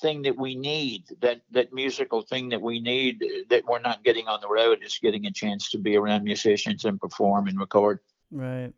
thing 0.00 0.22
that 0.22 0.38
we 0.38 0.54
need 0.54 1.02
that 1.20 1.40
that 1.50 1.72
musical 1.72 2.22
thing 2.22 2.50
that 2.50 2.62
we 2.62 2.78
need 2.78 3.20
uh, 3.20 3.26
that 3.50 3.64
we're 3.64 3.80
not 3.80 4.04
getting 4.04 4.28
on 4.28 4.40
the 4.40 4.48
road 4.48 4.78
is 4.80 5.00
getting 5.02 5.26
a 5.26 5.32
chance 5.32 5.72
to 5.72 5.78
be 5.78 5.96
around 5.96 6.22
musicians 6.22 6.84
and 6.84 7.00
perform 7.00 7.48
and 7.48 7.58
record 7.58 7.98
Right. 8.30 8.72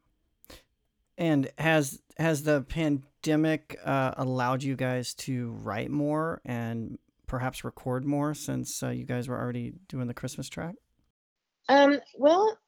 And 1.19 1.50
has 1.59 2.00
has 2.16 2.43
the 2.45 2.62
pandemic 2.62 3.78
uh, 3.85 4.14
allowed 4.16 4.62
you 4.62 4.76
guys 4.76 5.12
to 5.26 5.50
write 5.50 5.90
more 5.90 6.40
and 6.43 6.99
perhaps 7.26 7.64
record 7.64 8.07
more 8.07 8.33
since 8.33 8.83
uh, 8.83 8.88
you 8.88 9.04
guys 9.04 9.28
were 9.28 9.38
already 9.38 9.75
doing 9.88 10.07
the 10.07 10.14
Christmas 10.14 10.49
track? 10.49 10.76
Um, 11.68 12.00
well, 12.16 12.59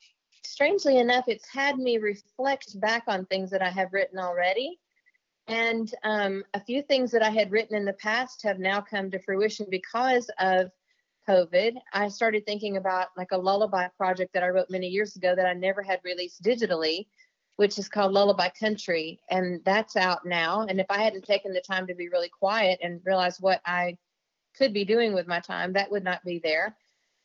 strangely 0.44 0.98
enough, 0.98 1.24
it's 1.28 1.48
had 1.48 1.78
me 1.78 1.98
reflect 1.98 2.78
back 2.80 3.04
on 3.06 3.26
things 3.26 3.50
that 3.50 3.62
I 3.62 3.70
have 3.70 3.92
written 3.92 4.18
already. 4.18 4.78
And 5.48 5.92
um, 6.02 6.42
a 6.54 6.60
few 6.60 6.82
things 6.82 7.12
that 7.12 7.22
I 7.22 7.30
had 7.30 7.52
written 7.52 7.76
in 7.76 7.84
the 7.84 7.92
past 7.92 8.42
have 8.42 8.58
now 8.58 8.80
come 8.80 9.10
to 9.10 9.22
fruition 9.22 9.66
because 9.70 10.28
of 10.40 10.70
COVID. 11.28 11.74
I 11.92 12.08
started 12.08 12.44
thinking 12.46 12.76
about 12.76 13.08
like 13.16 13.32
a 13.32 13.38
lullaby 13.38 13.88
project 13.96 14.32
that 14.34 14.42
I 14.42 14.48
wrote 14.48 14.70
many 14.70 14.88
years 14.88 15.16
ago 15.16 15.34
that 15.34 15.46
I 15.46 15.52
never 15.52 15.82
had 15.82 16.00
released 16.04 16.42
digitally, 16.42 17.06
which 17.56 17.78
is 17.78 17.88
called 17.88 18.12
Lullaby 18.12 18.48
Country. 18.58 19.20
And 19.30 19.60
that's 19.64 19.96
out 19.96 20.24
now. 20.24 20.62
And 20.62 20.80
if 20.80 20.86
I 20.90 21.02
hadn't 21.02 21.24
taken 21.24 21.52
the 21.52 21.60
time 21.60 21.86
to 21.86 21.94
be 21.94 22.08
really 22.08 22.28
quiet 22.28 22.80
and 22.82 23.00
realize 23.04 23.40
what 23.40 23.60
I 23.64 23.96
could 24.56 24.72
be 24.72 24.84
doing 24.84 25.14
with 25.14 25.26
my 25.26 25.40
time, 25.40 25.74
that 25.74 25.90
would 25.90 26.04
not 26.04 26.24
be 26.24 26.40
there. 26.42 26.76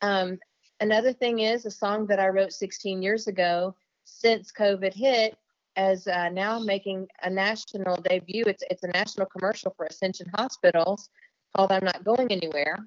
Um, 0.01 0.39
another 0.81 1.13
thing 1.13 1.39
is 1.39 1.65
a 1.65 1.71
song 1.71 2.07
that 2.07 2.19
I 2.19 2.27
wrote 2.27 2.51
16 2.51 3.01
years 3.01 3.27
ago 3.27 3.75
since 4.03 4.51
COVID 4.51 4.93
hit 4.93 5.37
as 5.77 6.07
uh, 6.07 6.29
now 6.29 6.59
making 6.59 7.07
a 7.23 7.29
national 7.29 7.95
debut. 7.97 8.43
It's 8.45 8.63
it's 8.69 8.83
a 8.83 8.87
national 8.87 9.27
commercial 9.27 9.73
for 9.77 9.85
Ascension 9.85 10.27
Hospitals 10.35 11.09
called 11.55 11.71
"I'm 11.71 11.85
Not 11.85 12.03
Going 12.03 12.29
Anywhere," 12.31 12.77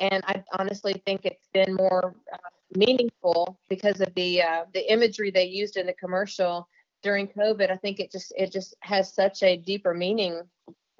and 0.00 0.22
I 0.26 0.44
honestly 0.58 1.00
think 1.06 1.22
it's 1.24 1.48
been 1.54 1.74
more 1.74 2.14
uh, 2.32 2.36
meaningful 2.76 3.58
because 3.70 4.00
of 4.00 4.12
the 4.14 4.42
uh, 4.42 4.64
the 4.74 4.92
imagery 4.92 5.30
they 5.30 5.46
used 5.46 5.76
in 5.76 5.86
the 5.86 5.94
commercial 5.94 6.68
during 7.02 7.28
COVID. 7.28 7.70
I 7.70 7.76
think 7.76 8.00
it 8.00 8.12
just 8.12 8.34
it 8.36 8.52
just 8.52 8.74
has 8.80 9.14
such 9.14 9.42
a 9.42 9.56
deeper 9.56 9.94
meaning 9.94 10.42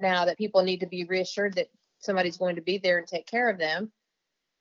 now 0.00 0.25
that 0.25 0.38
people 0.38 0.62
need 0.62 0.81
to 0.81 0.87
be 0.87 1.05
reassured 1.05 1.55
that 1.55 1.69
somebody's 1.99 2.38
going 2.38 2.57
to 2.57 2.62
be 2.62 2.79
there 2.79 2.99
and 2.99 3.07
take 3.07 3.26
care 3.26 3.50
of 3.50 3.59
them 3.59 3.93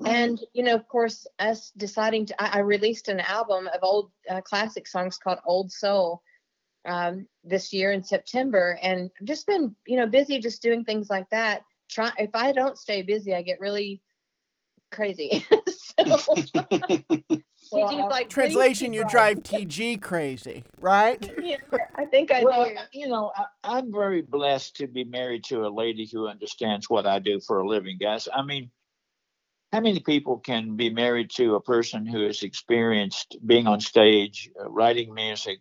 and 0.05 0.39
you 0.53 0.63
know 0.63 0.75
of 0.75 0.87
course 0.87 1.27
us 1.39 1.71
deciding 1.77 2.25
to 2.25 2.41
i, 2.41 2.57
I 2.57 2.59
released 2.59 3.07
an 3.07 3.19
album 3.19 3.67
of 3.67 3.79
old 3.81 4.11
uh, 4.29 4.41
classic 4.41 4.87
songs 4.87 5.17
called 5.17 5.39
old 5.45 5.71
soul 5.71 6.21
um, 6.85 7.27
this 7.43 7.71
year 7.73 7.91
in 7.91 8.03
september. 8.03 8.77
And 8.81 9.09
i've 9.19 9.27
just 9.27 9.47
been 9.47 9.75
you 9.85 9.97
know 9.97 10.07
busy 10.07 10.39
just 10.39 10.61
doing 10.61 10.83
things 10.83 11.09
like 11.09 11.29
that. 11.29 11.63
Try 11.89 12.11
if 12.17 12.31
i 12.33 12.51
don't 12.51 12.77
stay 12.77 13.01
busy 13.01 13.33
i 13.33 13.41
get 13.41 13.59
really 13.59 14.01
crazy. 14.91 15.45
So 15.97 16.03
Well, 17.71 17.89
TG's 17.89 18.09
like, 18.09 18.29
Translation: 18.29 18.91
You 18.93 19.03
writing." 19.03 19.41
drive 19.41 19.67
TG 19.67 20.01
crazy, 20.01 20.63
right? 20.79 21.31
yeah, 21.41 21.57
i 21.95 22.05
think 22.05 22.31
i 22.31 22.43
well 22.43 22.65
do. 22.65 22.75
you 22.91 23.07
know 23.07 23.31
I, 23.35 23.45
i'm 23.63 23.91
very 23.91 24.21
blessed 24.21 24.75
to 24.77 24.87
be 24.87 25.03
married 25.03 25.43
to 25.45 25.65
a 25.65 25.69
lady 25.69 26.09
who 26.11 26.27
understands 26.27 26.89
what 26.89 27.05
i 27.05 27.19
do 27.19 27.39
for 27.39 27.59
a 27.59 27.67
living 27.67 27.97
guys. 27.99 28.27
I 28.33 28.41
mean 28.43 28.71
how 29.71 29.79
many 29.79 29.99
people 29.99 30.39
can 30.39 30.75
be 30.75 30.89
married 30.89 31.31
to 31.31 31.55
a 31.55 31.61
person 31.61 32.05
who 32.05 32.25
has 32.25 32.43
experienced 32.43 33.37
being 33.45 33.67
on 33.67 33.79
stage 33.79 34.49
uh, 34.59 34.69
writing 34.69 35.13
music 35.13 35.59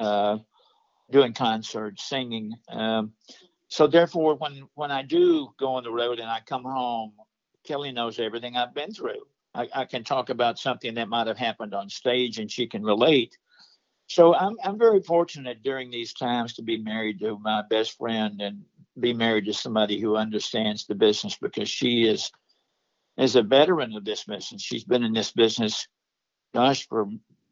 uh, 0.00 0.38
doing 1.10 1.34
concerts 1.34 2.08
singing? 2.08 2.52
Um, 2.68 3.12
so 3.68 3.86
therefore 3.86 4.34
when 4.36 4.68
when 4.74 4.90
i 4.90 5.02
do 5.02 5.50
go 5.58 5.74
on 5.74 5.84
the 5.84 5.92
road 5.92 6.18
and 6.18 6.28
i 6.30 6.40
come 6.44 6.64
home 6.64 7.12
kelly 7.66 7.92
knows 7.92 8.18
everything 8.18 8.56
i've 8.56 8.74
been 8.74 8.92
through. 8.92 9.22
I, 9.54 9.68
I 9.74 9.84
can 9.86 10.04
talk 10.04 10.30
about 10.30 10.58
something 10.58 10.94
that 10.94 11.08
might 11.08 11.26
have 11.26 11.38
happened 11.38 11.74
on 11.74 11.88
stage 11.88 12.38
and 12.38 12.50
she 12.50 12.66
can 12.66 12.82
relate. 12.82 13.36
So 14.06 14.34
I'm 14.34 14.56
I'm 14.62 14.78
very 14.78 15.02
fortunate 15.02 15.62
during 15.62 15.90
these 15.90 16.12
times 16.12 16.54
to 16.54 16.62
be 16.62 16.78
married 16.78 17.20
to 17.20 17.38
my 17.38 17.62
best 17.68 17.96
friend 17.98 18.40
and 18.40 18.62
be 18.98 19.12
married 19.12 19.46
to 19.46 19.54
somebody 19.54 20.00
who 20.00 20.16
understands 20.16 20.86
the 20.86 20.94
business 20.94 21.36
because 21.40 21.68
she 21.68 22.04
is 22.06 22.30
is 23.18 23.36
a 23.36 23.42
veteran 23.42 23.94
of 23.94 24.04
this 24.04 24.24
business. 24.24 24.62
She's 24.62 24.84
been 24.84 25.02
in 25.02 25.12
this 25.12 25.32
business, 25.32 25.86
gosh, 26.54 26.86
for 26.88 27.08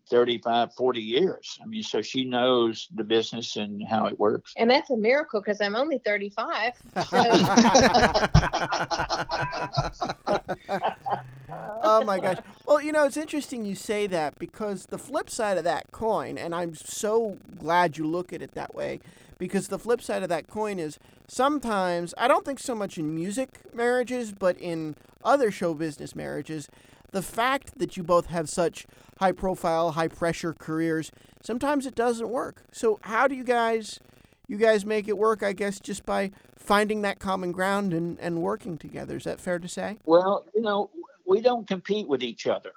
35, 0.08 0.72
40 0.74 1.00
years. 1.00 1.58
I 1.60 1.66
mean, 1.66 1.82
so 1.82 2.00
she 2.00 2.24
knows 2.24 2.86
the 2.94 3.02
business 3.02 3.56
and 3.56 3.82
how 3.86 4.06
it 4.06 4.18
works. 4.18 4.54
and 4.56 4.70
that's 4.70 4.90
a 4.90 4.96
miracle 4.96 5.40
because 5.40 5.60
i'm 5.60 5.74
only 5.74 5.98
35 5.98 6.72
oh 11.82 12.04
my 12.04 12.18
gosh. 12.20 12.38
Well, 12.66 12.80
you 12.80 12.92
know, 12.92 13.04
it's 13.04 13.16
interesting 13.16 13.64
you 13.64 13.74
say 13.74 14.06
that 14.08 14.38
because 14.38 14.86
the 14.86 14.98
flip 14.98 15.30
side 15.30 15.58
of 15.58 15.64
that 15.64 15.92
coin, 15.92 16.38
and 16.38 16.54
I'm 16.54 16.74
so 16.74 17.38
glad 17.58 17.96
you 17.98 18.06
look 18.06 18.32
at 18.32 18.42
it 18.42 18.52
that 18.52 18.74
way, 18.74 19.00
because 19.38 19.68
the 19.68 19.78
flip 19.78 20.02
side 20.02 20.22
of 20.22 20.28
that 20.28 20.48
coin 20.48 20.78
is 20.78 20.98
sometimes, 21.28 22.14
I 22.16 22.28
don't 22.28 22.44
think 22.44 22.58
so 22.58 22.74
much 22.74 22.98
in 22.98 23.14
music 23.14 23.74
marriages, 23.74 24.32
but 24.32 24.58
in 24.58 24.96
other 25.24 25.50
show 25.50 25.74
business 25.74 26.14
marriages, 26.14 26.68
the 27.12 27.22
fact 27.22 27.78
that 27.78 27.96
you 27.96 28.02
both 28.02 28.26
have 28.26 28.48
such 28.48 28.86
high 29.18 29.32
profile, 29.32 29.92
high 29.92 30.08
pressure 30.08 30.52
careers, 30.52 31.10
sometimes 31.42 31.86
it 31.86 31.94
doesn't 31.94 32.28
work. 32.28 32.62
So, 32.72 32.98
how 33.02 33.26
do 33.28 33.34
you 33.34 33.44
guys. 33.44 34.00
You 34.48 34.58
guys 34.58 34.86
make 34.86 35.08
it 35.08 35.18
work, 35.18 35.42
I 35.42 35.52
guess, 35.52 35.80
just 35.80 36.06
by 36.06 36.30
finding 36.56 37.02
that 37.02 37.18
common 37.18 37.50
ground 37.50 37.92
and, 37.92 38.16
and 38.20 38.42
working 38.42 38.78
together. 38.78 39.16
Is 39.16 39.24
that 39.24 39.40
fair 39.40 39.58
to 39.58 39.66
say? 39.66 39.98
Well, 40.04 40.46
you 40.54 40.62
know, 40.62 40.90
we 41.26 41.40
don't 41.40 41.66
compete 41.66 42.06
with 42.06 42.22
each 42.22 42.46
other. 42.46 42.70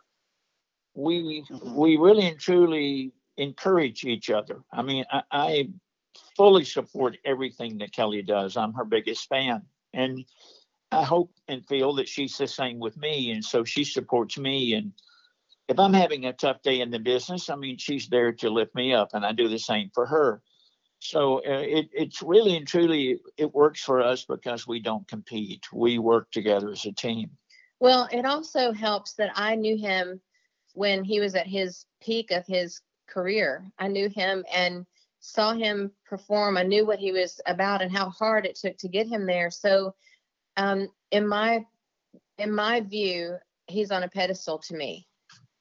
We 0.96 1.44
we 1.63 1.98
really 1.98 2.28
and 2.28 2.39
truly 2.39 3.13
encourage 3.38 4.04
each 4.04 4.30
other. 4.30 4.63
I 4.74 4.82
mean, 4.82 5.06
I, 5.12 5.22
I 5.32 5.70
fully 6.39 6.63
support 6.63 7.17
everything 7.25 7.79
that 7.79 7.91
Kelly 7.91 8.22
does. 8.22 8.55
I'm 8.55 8.72
her 8.75 8.86
biggest 8.86 9.27
fan, 9.27 9.62
and 9.93 10.24
I 10.89 11.03
hope 11.03 11.34
and 11.50 11.67
feel 11.67 11.96
that 11.96 12.08
she's 12.08 12.38
the 12.38 12.48
same 12.48 12.79
with 12.79 12.96
me. 12.96 13.31
And 13.31 13.43
so 13.43 13.65
she 13.65 13.84
supports 13.84 14.38
me. 14.38 14.74
And 14.74 14.93
if 15.67 15.77
I'm 15.77 15.93
having 15.93 16.24
a 16.24 16.31
tough 16.31 16.62
day 16.62 16.79
in 16.79 16.91
the 16.91 17.00
business, 17.00 17.50
I 17.50 17.58
mean, 17.58 17.77
she's 17.77 18.08
there 18.08 18.31
to 18.31 18.50
lift 18.50 18.74
me 18.74 18.93
up, 18.93 19.10
and 19.12 19.25
I 19.25 19.34
do 19.34 19.50
the 19.50 19.60
same 19.60 19.91
for 19.93 20.05
her. 20.05 20.41
So 21.00 21.39
uh, 21.39 21.60
it, 21.60 21.89
it's 21.91 22.22
really 22.22 22.55
and 22.55 22.65
truly 22.65 23.19
it 23.36 23.53
works 23.53 23.84
for 23.84 24.01
us 24.01 24.24
because 24.24 24.65
we 24.65 24.79
don't 24.79 25.08
compete. 25.10 25.65
We 25.74 26.00
work 26.00 26.31
together 26.31 26.72
as 26.72 26.86
a 26.86 26.93
team. 26.93 27.31
Well, 27.81 28.08
it 28.13 28.25
also 28.25 28.72
helps 28.72 29.13
that 29.15 29.31
I 29.36 29.55
knew 29.55 29.77
him 29.77 30.22
when 30.74 31.03
he 31.03 31.19
was 31.19 31.36
at 31.36 31.48
his 31.48 31.86
peak 32.01 32.31
of 32.31 32.48
his 32.48 32.79
career. 33.08 33.65
I 33.77 33.89
knew 33.89 34.08
him 34.08 34.46
and 34.53 34.86
saw 35.20 35.54
him 35.54 35.92
perform. 36.06 36.58
I 36.58 36.64
knew 36.64 36.86
what 36.86 37.00
he 37.00 37.12
was 37.12 37.40
about 37.46 37.82
and 37.82 37.92
how 37.92 38.10
hard 38.10 38.46
it 38.46 38.56
took 38.56 38.78
to 38.78 38.88
get 38.88 39.08
him 39.08 39.26
there. 39.26 39.52
So, 39.52 39.96
um, 40.58 40.90
in 41.12 41.28
my 41.28 41.66
in 42.38 42.54
my 42.54 42.82
view, 42.82 43.38
he's 43.68 43.92
on 43.92 44.04
a 44.04 44.08
pedestal 44.08 44.60
to 44.60 44.76
me 44.76 45.08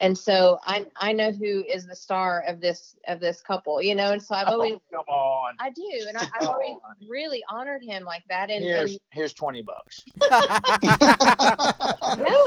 and 0.01 0.17
so 0.17 0.59
I 0.65 0.87
I 0.97 1.13
know 1.13 1.33
who 1.33 1.65
is 1.69 1.87
the 1.87 1.97
star 1.97 2.45
of 2.47 2.61
this 2.61 2.97
of 3.09 3.21
this 3.21 3.41
couple, 3.41 3.83
you 3.83 3.95
know, 3.95 4.13
and 4.13 4.23
so 4.23 4.35
I've 4.35 4.49
always 4.49 4.75
oh, 4.75 4.83
come 4.93 5.09
on. 5.09 5.55
I 5.59 5.71
do, 5.71 6.07
and 6.07 6.17
I, 6.17 6.25
have 6.39 6.49
always 6.49 6.77
really 7.09 7.43
honored 7.49 7.83
him 7.83 8.05
like 8.05 8.23
that. 8.29 8.51
And 8.51 8.63
here's 8.63 8.93
and, 8.93 9.01
here's 9.11 9.33
twenty 9.33 9.63
bucks. 9.63 10.05
no, 10.21 10.37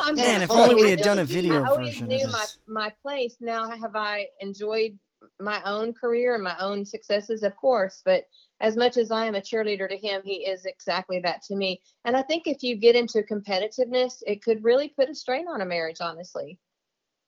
I'm 0.04 0.16
Man, 0.16 0.42
if 0.42 0.52
only 0.52 0.76
we 0.76 0.90
had 0.90 1.02
done 1.02 1.20
a 1.20 1.26
video 1.26 1.64
I 1.64 1.68
always 1.68 1.90
version. 1.90 2.08
knew 2.08 2.26
of 2.26 2.32
my 2.32 2.46
my 2.68 2.94
place. 3.02 3.36
Now 3.42 3.70
have 3.70 3.96
I 3.96 4.28
enjoyed 4.40 4.98
my 5.40 5.62
own 5.64 5.94
career 5.94 6.36
and 6.36 6.44
my 6.44 6.56
own 6.60 6.86
successes, 6.86 7.44
of 7.44 7.56
course, 7.56 8.02
but 8.04 8.26
as 8.60 8.76
much 8.76 8.98
as 8.98 9.12
I 9.12 9.26
am 9.26 9.36
a 9.36 9.42
cheerleader 9.42 9.90
to 9.90 9.98
him, 9.98 10.22
he 10.24 10.46
is 10.46 10.66
exactly 10.66 11.20
that 11.20 11.42
to 11.44 11.56
me. 11.56 11.82
And 12.06 12.16
I 12.16 12.22
think 12.22 12.48
if 12.48 12.64
you 12.64 12.76
get 12.76 12.96
into 12.96 13.24
competitiveness, 13.24 14.22
it 14.26 14.44
could 14.44 14.64
really 14.64 14.90
put 14.90 15.10
a 15.10 15.16
strain 15.16 15.48
on 15.48 15.62
a 15.62 15.66
marriage, 15.66 15.98
honestly 16.02 16.60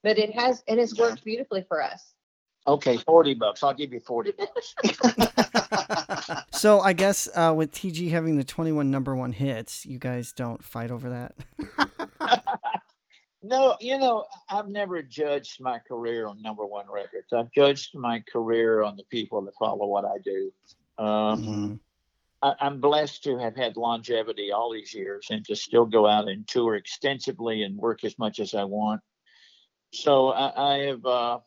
but 0.04 0.20
it 0.20 0.36
has 0.36 0.64
it 0.68 0.78
has 0.78 0.96
worked 0.96 1.24
beautifully 1.24 1.66
for 1.68 1.82
us. 1.82 2.14
Okay, 2.68 2.98
forty 2.98 3.34
bucks. 3.34 3.64
I'll 3.64 3.74
give 3.74 3.92
you 3.92 4.00
forty 4.00 4.32
bucks. 4.32 4.76
so 6.54 6.82
I 6.82 6.94
guess 6.94 7.28
uh, 7.36 7.54
with 7.56 7.72
TG 7.72 8.12
having 8.12 8.38
the 8.38 8.44
21 8.44 8.92
number 8.92 9.16
one 9.16 9.34
hits, 9.34 9.86
you 9.86 9.98
guys 9.98 10.32
don't 10.32 10.64
fight 10.64 10.92
over 10.92 11.10
that. 11.10 11.36
no, 13.54 13.78
you 13.80 14.00
know, 14.00 14.26
I've 14.50 14.68
never 14.68 15.04
judged 15.04 15.62
my 15.62 15.78
career 15.78 16.28
on 16.28 16.42
number 16.42 16.66
one 16.66 16.86
records. 16.92 17.32
I've 17.32 17.52
judged 17.52 17.96
my 17.96 18.24
career 18.32 18.82
on 18.82 18.98
the 18.98 19.04
people 19.04 19.44
that 19.44 19.54
follow 19.60 19.86
what 19.86 20.06
I 20.06 20.18
do. 20.24 20.52
Um, 20.98 21.44
Mhm. 21.44 21.80
I, 22.42 22.56
I'm 22.60 22.82
blessed 22.82 23.24
to 23.26 23.38
have 23.38 23.56
had 23.56 23.78
longevity 23.78 24.52
all 24.52 24.72
these 24.72 24.92
years 24.92 25.28
and 25.30 25.46
to 25.46 25.56
still 25.56 25.86
go 25.86 26.08
out 26.08 26.28
and 26.28 26.48
tour 26.48 26.76
extensively 26.76 27.62
and 27.62 27.78
work 27.78 28.04
as 28.04 28.18
much 28.18 28.40
as 28.40 28.56
I 28.56 28.64
want. 28.64 29.02
So 29.92 30.30
I, 30.30 30.74
I 30.74 30.78
have. 30.88 31.06
Uh, 31.06 31.40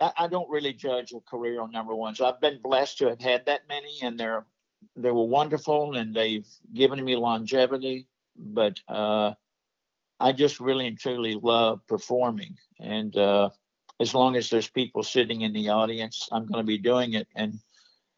I, 0.00 0.12
I 0.18 0.26
don't 0.26 0.50
really 0.50 0.72
judge 0.72 1.12
a 1.12 1.20
career 1.20 1.60
on 1.60 1.70
number 1.70 1.94
ones. 1.94 2.20
I've 2.20 2.40
been 2.40 2.60
blessed 2.60 2.98
to 2.98 3.10
have 3.10 3.20
had 3.20 3.46
that 3.46 3.68
many, 3.68 4.00
and 4.02 4.18
they're 4.18 4.44
they 4.96 5.12
were 5.12 5.26
wonderful, 5.26 5.94
and 5.94 6.12
they've 6.12 6.48
given 6.72 7.02
me 7.04 7.14
longevity. 7.14 8.08
But 8.36 8.80
uh, 8.88 9.34
I 10.20 10.32
just 10.32 10.60
really 10.60 10.86
and 10.86 10.98
truly 10.98 11.38
love 11.40 11.80
performing, 11.86 12.56
and 12.80 13.16
uh, 13.16 13.50
as 14.00 14.14
long 14.14 14.36
as 14.36 14.50
there's 14.50 14.68
people 14.68 15.02
sitting 15.02 15.42
in 15.42 15.52
the 15.52 15.68
audience, 15.68 16.28
I'm 16.32 16.46
going 16.46 16.62
to 16.62 16.66
be 16.66 16.78
doing 16.78 17.14
it. 17.14 17.28
And 17.34 17.58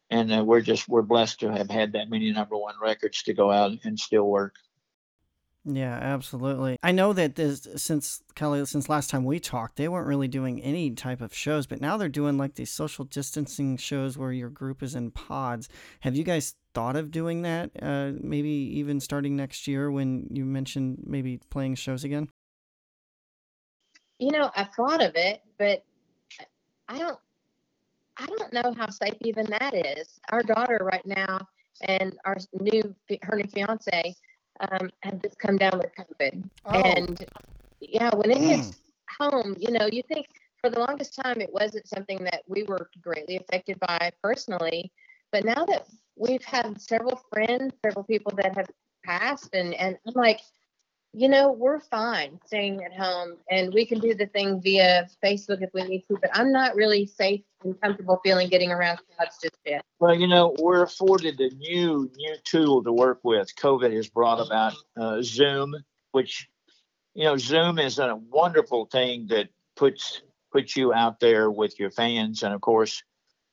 and 0.09 0.33
uh, 0.33 0.43
we're 0.43 0.61
just 0.61 0.87
we're 0.87 1.01
blessed 1.01 1.39
to 1.41 1.51
have 1.51 1.69
had 1.69 1.93
that 1.93 2.09
many 2.09 2.31
number 2.31 2.57
one 2.57 2.75
records 2.81 3.23
to 3.23 3.33
go 3.33 3.51
out 3.51 3.71
and 3.83 3.99
still 3.99 4.27
work. 4.27 4.55
Yeah, 5.69 5.95
absolutely. 5.95 6.77
I 6.81 6.93
know 6.93 7.11
that 7.11 7.35
this, 7.35 7.67
since 7.75 8.23
Kelly, 8.35 8.65
since 8.65 8.87
last 8.87 9.09
time 9.09 9.25
we 9.25 9.37
talked, 9.41 9.75
they 9.75 9.89
weren't 9.89 10.07
really 10.07 10.29
doing 10.29 10.61
any 10.61 10.91
type 10.91 11.19
of 11.19 11.33
shows, 11.33 11.67
but 11.67 11.81
now 11.81 11.97
they're 11.97 12.07
doing 12.07 12.37
like 12.37 12.55
these 12.55 12.71
social 12.71 13.03
distancing 13.03 13.75
shows 13.75 14.17
where 14.17 14.31
your 14.31 14.49
group 14.49 14.81
is 14.81 14.95
in 14.95 15.11
pods. 15.11 15.67
Have 15.99 16.15
you 16.15 16.23
guys 16.23 16.55
thought 16.77 16.95
of 16.95 17.09
doing 17.09 17.41
that? 17.41 17.71
Uh, 17.81 18.11
maybe 18.21 18.49
even 18.49 18.99
starting 18.99 19.35
next 19.35 19.67
year 19.67 19.89
when 19.89 20.27
you 20.29 20.45
mentioned 20.45 20.99
maybe 21.07 21.39
playing 21.49 21.73
shows 21.73 22.03
again. 22.03 22.29
You 24.19 24.31
know, 24.31 24.51
I 24.55 24.63
thought 24.65 25.03
of 25.03 25.13
it, 25.15 25.41
but 25.57 25.83
I 26.87 26.99
don't. 26.99 27.17
I 28.19 28.27
don't 28.27 28.53
know 28.53 28.73
how 28.77 28.89
safe 28.89 29.15
even 29.21 29.47
that 29.59 29.73
is. 29.73 30.19
Our 30.31 30.43
daughter 30.43 30.79
right 30.83 31.05
now 31.05 31.47
and 31.81 32.15
our 32.25 32.37
new 32.61 32.95
her 33.23 33.37
new 33.37 33.47
fiance 33.47 34.15
um, 34.59 34.91
had 35.01 35.21
just 35.23 35.39
come 35.39 35.57
down 35.57 35.79
with 35.79 35.91
COVID, 35.97 36.43
Oh. 36.65 36.81
and 36.81 37.25
yeah, 37.79 38.11
when 38.13 38.29
it 38.29 38.37
Mm. 38.37 38.49
hits 38.49 38.81
home, 39.19 39.55
you 39.59 39.71
know, 39.71 39.87
you 39.91 40.03
think 40.03 40.27
for 40.61 40.69
the 40.69 40.79
longest 40.79 41.15
time 41.15 41.41
it 41.41 41.51
wasn't 41.51 41.87
something 41.87 42.19
that 42.23 42.43
we 42.47 42.61
were 42.63 42.91
greatly 43.01 43.37
affected 43.37 43.79
by 43.79 44.11
personally, 44.21 44.91
but 45.31 45.45
now 45.45 45.65
that 45.65 45.87
we've 46.15 46.43
had 46.43 46.79
several 46.81 47.21
friends, 47.31 47.73
several 47.85 48.03
people 48.03 48.33
that 48.37 48.55
have 48.55 48.67
passed, 49.03 49.53
and 49.53 49.73
and 49.73 49.97
I'm 50.05 50.13
like, 50.13 50.39
you 51.13 51.29
know, 51.29 51.51
we're 51.51 51.79
fine 51.79 52.39
staying 52.45 52.83
at 52.83 52.93
home, 52.93 53.37
and 53.49 53.73
we 53.73 53.85
can 53.85 53.99
do 53.99 54.13
the 54.13 54.27
thing 54.27 54.61
via 54.61 55.07
Facebook 55.23 55.61
if 55.61 55.69
we 55.73 55.83
need 55.83 56.03
to, 56.09 56.17
but 56.21 56.29
I'm 56.33 56.51
not 56.51 56.75
really 56.75 57.05
safe 57.05 57.41
and 57.63 57.79
comfortable 57.81 58.19
feeling 58.23 58.49
getting 58.49 58.71
around 58.71 58.99
crowds 59.15 59.37
just 59.41 59.57
yet. 59.65 59.83
Well, 59.99 60.13
you 60.13 60.27
know, 60.27 60.55
we're 60.59 60.83
afforded 60.83 61.39
a 61.39 61.49
new 61.55 62.11
new 62.15 62.35
tool 62.43 62.83
to 62.83 62.91
work 62.91 63.19
with. 63.23 63.55
COVID 63.55 63.93
has 63.95 64.09
brought 64.09 64.45
about 64.45 64.73
uh, 64.95 65.21
Zoom, 65.21 65.75
which 66.11 66.47
you 67.15 67.23
know, 67.23 67.35
Zoom 67.35 67.79
is 67.79 67.97
a 67.97 68.15
wonderful 68.15 68.85
thing 68.85 69.27
that 69.27 69.49
puts 69.75 70.21
puts 70.51 70.75
you 70.75 70.93
out 70.93 71.19
there 71.19 71.49
with 71.49 71.79
your 71.79 71.89
fans, 71.89 72.43
and 72.43 72.53
of 72.53 72.61
course, 72.61 73.03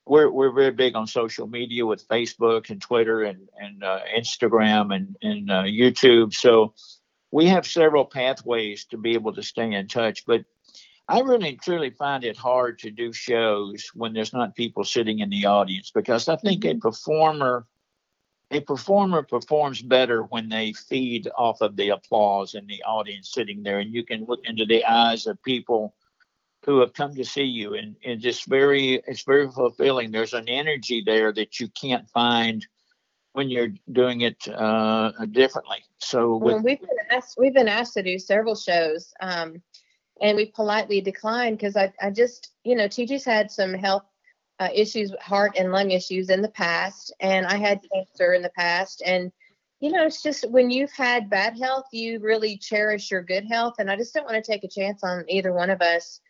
we're 0.07 0.31
we're 0.31 0.53
very 0.53 0.71
big 0.71 0.97
on 0.97 1.07
social 1.07 1.47
media 1.47 1.87
with 1.87 2.07
Facebook 2.09 2.71
and 2.71 2.81
Twitter 2.81 3.23
and 3.23 3.49
and 3.59 3.83
uh, 3.83 4.01
Instagram 4.17 4.95
and 4.95 5.17
and 5.23 5.51
uh, 5.51 5.62
YouTube. 5.62 6.35
So 6.35 6.75
we 7.31 7.47
have 7.47 7.67
several 7.67 8.05
pathways 8.05 8.85
to 8.87 8.97
be 8.97 9.14
able 9.14 9.33
to 9.35 9.43
stay 9.43 9.73
in 9.73 9.88
touch, 9.88 10.25
but 10.27 10.45
I 11.09 11.21
really 11.21 11.57
truly 11.57 11.90
find 11.90 12.25
it 12.25 12.37
hard 12.37 12.79
to 12.81 12.90
do 12.90 13.12
shows 13.12 13.90
when 13.95 14.14
there's 14.14 14.33
not 14.33 14.55
people 14.55 14.85
sitting 14.85 15.19
in 15.19 15.31
the 15.31 15.47
audience 15.47 15.90
because 15.90 16.29
I 16.29 16.37
think 16.37 16.64
a 16.64 16.75
performer 16.77 17.67
a 18.51 18.61
performer 18.61 19.23
performs 19.23 19.83
better 19.83 20.23
when 20.23 20.49
they 20.49 20.73
feed 20.73 21.29
off 21.37 21.61
of 21.61 21.77
the 21.77 21.88
applause 21.88 22.55
and 22.55 22.69
the 22.69 22.83
audience 22.85 23.33
sitting 23.33 23.62
there 23.62 23.81
and 23.81 23.93
you 23.93 24.05
can 24.05 24.25
look 24.27 24.40
into 24.45 24.64
the 24.64 24.85
eyes 24.85 25.27
of 25.27 25.43
people 25.43 25.95
who 26.64 26.81
have 26.81 26.94
come 26.94 27.14
to 27.14 27.24
see 27.24 27.44
you 27.44 27.74
and, 27.74 27.96
and 28.05 28.20
just 28.20 28.46
very 28.46 29.03
it's 29.07 29.24
very 29.24 29.50
fulfilling. 29.50 30.11
There's 30.11 30.33
an 30.33 30.48
energy 30.48 31.03
there 31.05 31.33
that 31.33 31.61
you 31.61 31.68
can't 31.68 32.09
find 32.11 32.66
when 33.33 33.50
you're 33.50 33.72
doing 33.92 34.22
it 34.22 34.48
uh, 34.48 35.12
differently. 35.31 35.79
So 35.98 36.37
with 36.37 36.55
Well, 36.55 36.62
we've 36.62 36.81
been 36.81 36.88
asked 37.11 37.37
we've 37.38 37.55
been 37.55 37.68
asked 37.68 37.94
to 37.94 38.03
do 38.03 38.18
several 38.18 38.55
shows, 38.55 39.12
um, 39.20 39.62
and 40.22 40.37
we 40.37 40.46
politely 40.46 41.00
declined 41.00 41.59
because 41.59 41.77
I, 41.77 41.92
I 42.00 42.11
just 42.11 42.53
you 42.64 42.77
know 42.77 42.87
TG's 42.87 43.24
had 43.24 43.50
some 43.50 43.74
health 43.74 44.05
uh, 44.59 44.68
issues, 44.72 45.12
heart 45.20 45.57
and 45.59 45.72
lung 45.72 45.90
issues 45.90 46.31
in 46.31 46.40
the 46.40 46.48
past, 46.48 47.12
and 47.20 47.46
I 47.46 47.57
had 47.57 47.81
cancer 47.92 48.33
in 48.33 48.42
the 48.42 48.53
past, 48.57 49.03
and 49.05 49.31
you 49.81 49.92
know 49.92 50.07
it's 50.07 50.22
just 50.22 50.48
when 50.50 50.70
you've 50.70 50.92
had 50.92 51.29
bad 51.29 51.59
health, 51.59 51.87
you 51.92 52.20
really 52.20 52.57
cherish 52.57 53.11
your 53.11 53.22
good 53.22 53.44
health, 53.44 53.74
and 53.79 53.90
I 53.90 53.96
just 53.96 54.14
don't 54.14 54.24
want 54.24 54.42
to 54.42 54.50
take 54.53 54.64
a 54.64 54.68
chance 54.68 55.05
on 55.05 55.24
either 55.29 55.53
one 55.53 55.68
of 55.68 55.83
us 55.83 56.20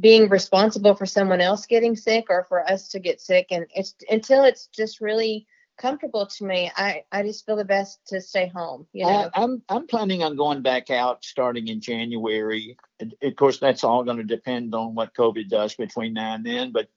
being 0.00 0.28
responsible 0.28 0.94
for 0.94 1.06
someone 1.06 1.40
else 1.40 1.66
getting 1.66 1.96
sick 1.96 2.26
or 2.30 2.44
for 2.48 2.68
us 2.68 2.88
to 2.88 2.98
get 2.98 3.20
sick, 3.20 3.48
and 3.50 3.66
it's 3.74 3.94
until 4.10 4.44
it's 4.44 4.66
just 4.66 5.00
really 5.00 5.46
comfortable 5.78 6.26
to 6.26 6.44
me. 6.44 6.70
I 6.76 7.04
I 7.12 7.22
just 7.22 7.46
feel 7.46 7.56
the 7.56 7.64
best 7.64 8.00
to 8.08 8.20
stay 8.20 8.48
home. 8.48 8.86
You 8.92 9.06
know. 9.06 9.30
I, 9.34 9.42
I'm 9.42 9.62
I'm 9.68 9.86
planning 9.86 10.22
on 10.22 10.36
going 10.36 10.62
back 10.62 10.90
out 10.90 11.24
starting 11.24 11.68
in 11.68 11.80
January. 11.80 12.76
Of 13.22 13.36
course, 13.36 13.58
that's 13.58 13.84
all 13.84 14.04
going 14.04 14.18
to 14.18 14.24
depend 14.24 14.74
on 14.74 14.94
what 14.94 15.14
COVID 15.14 15.48
does 15.48 15.74
between 15.74 16.14
now 16.14 16.34
and 16.34 16.44
then. 16.44 16.72
But 16.72 16.88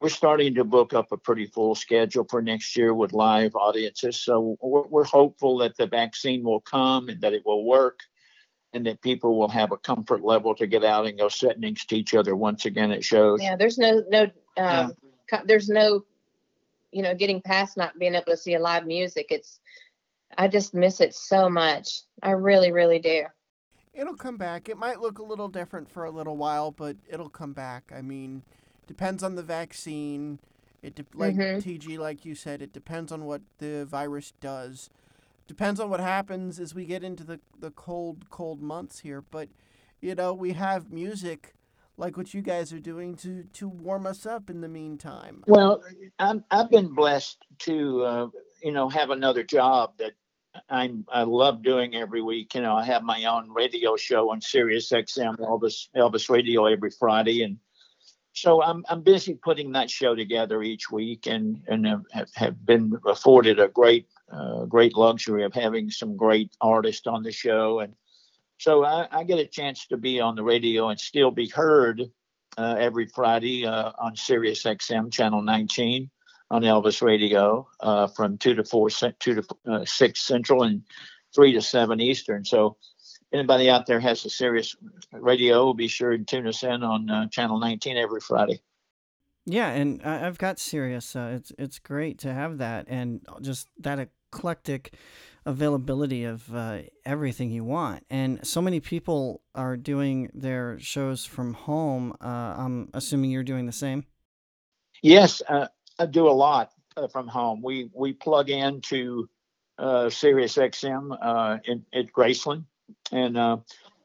we're 0.00 0.08
starting 0.08 0.54
to 0.54 0.64
book 0.64 0.94
up 0.94 1.12
a 1.12 1.16
pretty 1.16 1.46
full 1.46 1.74
schedule 1.74 2.26
for 2.28 2.40
next 2.40 2.76
year 2.76 2.94
with 2.94 3.12
live 3.12 3.54
audiences. 3.54 4.16
So 4.16 4.56
we're, 4.60 4.86
we're 4.86 5.04
hopeful 5.04 5.58
that 5.58 5.76
the 5.76 5.86
vaccine 5.86 6.42
will 6.42 6.60
come 6.60 7.08
and 7.10 7.20
that 7.20 7.34
it 7.34 7.44
will 7.44 7.64
work, 7.64 8.00
and 8.72 8.86
that 8.86 9.00
people 9.00 9.38
will 9.38 9.48
have 9.48 9.72
a 9.72 9.76
comfort 9.76 10.22
level 10.22 10.54
to 10.54 10.66
get 10.66 10.84
out 10.84 11.06
and 11.06 11.18
go 11.18 11.28
sit 11.28 11.58
next 11.58 11.88
to 11.88 11.96
each 11.96 12.14
other 12.14 12.36
once 12.36 12.64
again 12.66 12.92
at 12.92 13.04
shows. 13.04 13.42
Yeah, 13.42 13.56
there's 13.56 13.78
no 13.78 14.02
no 14.08 14.22
um, 14.56 14.94
Yeah. 15.32 15.40
there's 15.44 15.68
no 15.68 16.04
you 16.92 17.02
know 17.02 17.14
getting 17.14 17.40
past 17.42 17.76
not 17.76 17.98
being 17.98 18.14
able 18.14 18.26
to 18.26 18.36
see 18.36 18.54
a 18.54 18.60
live 18.60 18.86
music. 18.86 19.26
It's 19.30 19.60
I 20.38 20.46
just 20.48 20.74
miss 20.74 21.00
it 21.00 21.14
so 21.14 21.48
much. 21.48 22.02
I 22.22 22.30
really 22.32 22.72
really 22.72 22.98
do. 23.00 23.24
It'll 23.92 24.16
come 24.16 24.36
back. 24.36 24.68
It 24.68 24.78
might 24.78 25.00
look 25.00 25.18
a 25.18 25.22
little 25.24 25.48
different 25.48 25.90
for 25.90 26.04
a 26.04 26.10
little 26.10 26.36
while, 26.36 26.70
but 26.70 26.96
it'll 27.08 27.28
come 27.28 27.52
back. 27.52 27.90
I 27.94 28.02
mean, 28.02 28.42
depends 28.86 29.24
on 29.24 29.34
the 29.34 29.42
vaccine. 29.42 30.38
It 30.80 30.94
de- 30.94 31.04
like 31.12 31.34
Mhm. 31.34 31.60
TG, 31.62 31.98
like 31.98 32.24
you 32.24 32.36
said, 32.36 32.62
it 32.62 32.72
depends 32.72 33.10
on 33.10 33.24
what 33.26 33.42
the 33.58 33.84
virus 33.84 34.32
does. 34.40 34.90
Depends 35.50 35.80
on 35.80 35.90
what 35.90 35.98
happens 35.98 36.60
as 36.60 36.76
we 36.76 36.84
get 36.84 37.02
into 37.02 37.24
the 37.24 37.40
the 37.58 37.72
cold, 37.72 38.30
cold 38.30 38.62
months 38.62 39.00
here. 39.00 39.20
But 39.20 39.48
you 40.00 40.14
know, 40.14 40.32
we 40.32 40.52
have 40.52 40.92
music 40.92 41.54
like 41.96 42.16
what 42.16 42.32
you 42.32 42.40
guys 42.40 42.72
are 42.72 42.78
doing 42.78 43.16
to 43.16 43.42
to 43.54 43.68
warm 43.68 44.06
us 44.06 44.26
up 44.26 44.48
in 44.48 44.60
the 44.60 44.68
meantime? 44.68 45.42
Well, 45.48 45.82
I'm, 46.20 46.44
I've 46.52 46.70
been 46.70 46.94
blessed 46.94 47.38
to, 47.62 48.04
uh, 48.04 48.26
you 48.62 48.70
know, 48.70 48.88
have 48.88 49.10
another 49.10 49.42
job 49.42 49.94
that 49.98 50.12
I'm 50.68 51.04
I 51.08 51.24
love 51.24 51.64
doing 51.64 51.96
every 51.96 52.22
week. 52.22 52.54
You 52.54 52.62
know, 52.62 52.76
I 52.76 52.84
have 52.84 53.02
my 53.02 53.24
own 53.24 53.50
radio 53.50 53.96
show 53.96 54.30
on 54.30 54.40
Sirius 54.40 54.88
XM 54.92 55.36
Elvis 55.40 55.88
Elvis 55.96 56.30
Radio 56.30 56.66
every 56.66 56.92
Friday, 56.92 57.42
and 57.42 57.58
so 58.34 58.62
I'm 58.62 58.84
I'm 58.88 59.02
busy 59.02 59.34
putting 59.34 59.72
that 59.72 59.90
show 59.90 60.14
together 60.14 60.62
each 60.62 60.92
week, 60.92 61.26
and 61.26 61.60
and 61.66 61.88
have, 61.88 62.04
have 62.36 62.64
been 62.64 62.96
afforded 63.04 63.58
a 63.58 63.66
great 63.66 64.06
uh, 64.32 64.64
great 64.64 64.96
luxury 64.96 65.44
of 65.44 65.54
having 65.54 65.90
some 65.90 66.16
great 66.16 66.52
artists 66.60 67.06
on 67.06 67.22
the 67.22 67.32
show, 67.32 67.80
and 67.80 67.94
so 68.58 68.84
I, 68.84 69.08
I 69.10 69.24
get 69.24 69.38
a 69.38 69.46
chance 69.46 69.86
to 69.86 69.96
be 69.96 70.20
on 70.20 70.34
the 70.34 70.42
radio 70.42 70.90
and 70.90 71.00
still 71.00 71.30
be 71.30 71.48
heard 71.48 72.02
uh, 72.58 72.76
every 72.78 73.06
Friday 73.06 73.64
uh, 73.64 73.92
on 73.98 74.16
Sirius 74.16 74.64
XM 74.64 75.10
channel 75.10 75.40
19 75.40 76.10
on 76.50 76.62
Elvis 76.62 77.00
Radio 77.00 77.66
uh, 77.80 78.08
from 78.08 78.36
two 78.36 78.54
to 78.54 78.64
four, 78.64 78.90
two 78.90 79.34
to 79.34 79.44
uh, 79.66 79.84
six 79.86 80.20
Central 80.20 80.64
and 80.64 80.82
three 81.34 81.54
to 81.54 81.62
seven 81.62 82.00
Eastern. 82.00 82.44
So 82.44 82.76
anybody 83.32 83.70
out 83.70 83.86
there 83.86 84.00
has 84.00 84.24
a 84.26 84.30
Sirius 84.30 84.76
Radio, 85.12 85.72
be 85.72 85.88
sure 85.88 86.16
to 86.16 86.22
tune 86.22 86.46
us 86.46 86.62
in 86.62 86.82
on 86.82 87.30
channel 87.30 87.58
19 87.58 87.96
every 87.96 88.20
Friday. 88.20 88.60
Yeah, 89.46 89.70
and 89.70 90.02
I've 90.02 90.38
got 90.38 90.58
Sirius. 90.58 91.16
Uh, 91.16 91.32
it's 91.36 91.52
it's 91.58 91.78
great 91.78 92.18
to 92.18 92.32
have 92.32 92.58
that, 92.58 92.86
and 92.88 93.26
just 93.40 93.68
that 93.78 94.10
eclectic 94.32 94.94
availability 95.46 96.24
of 96.24 96.54
uh, 96.54 96.78
everything 97.04 97.50
you 97.50 97.64
want. 97.64 98.04
And 98.10 98.46
so 98.46 98.60
many 98.60 98.80
people 98.80 99.42
are 99.54 99.76
doing 99.76 100.30
their 100.34 100.78
shows 100.78 101.24
from 101.24 101.54
home. 101.54 102.14
Uh, 102.20 102.54
I'm 102.56 102.90
assuming 102.94 103.30
you're 103.30 103.42
doing 103.42 103.66
the 103.66 103.72
same. 103.72 104.04
Yes, 105.02 105.42
uh, 105.48 105.68
I 105.98 106.06
do 106.06 106.28
a 106.28 106.30
lot 106.30 106.72
uh, 106.96 107.08
from 107.08 107.26
home. 107.26 107.62
We 107.62 107.90
we 107.94 108.12
plug 108.12 108.50
into 108.50 109.28
uh, 109.78 110.10
Sirius 110.10 110.56
XM 110.56 111.16
uh, 111.20 111.58
in, 111.64 111.84
at 111.94 112.12
Graceland, 112.12 112.64
and 113.10 113.38
uh, 113.38 113.56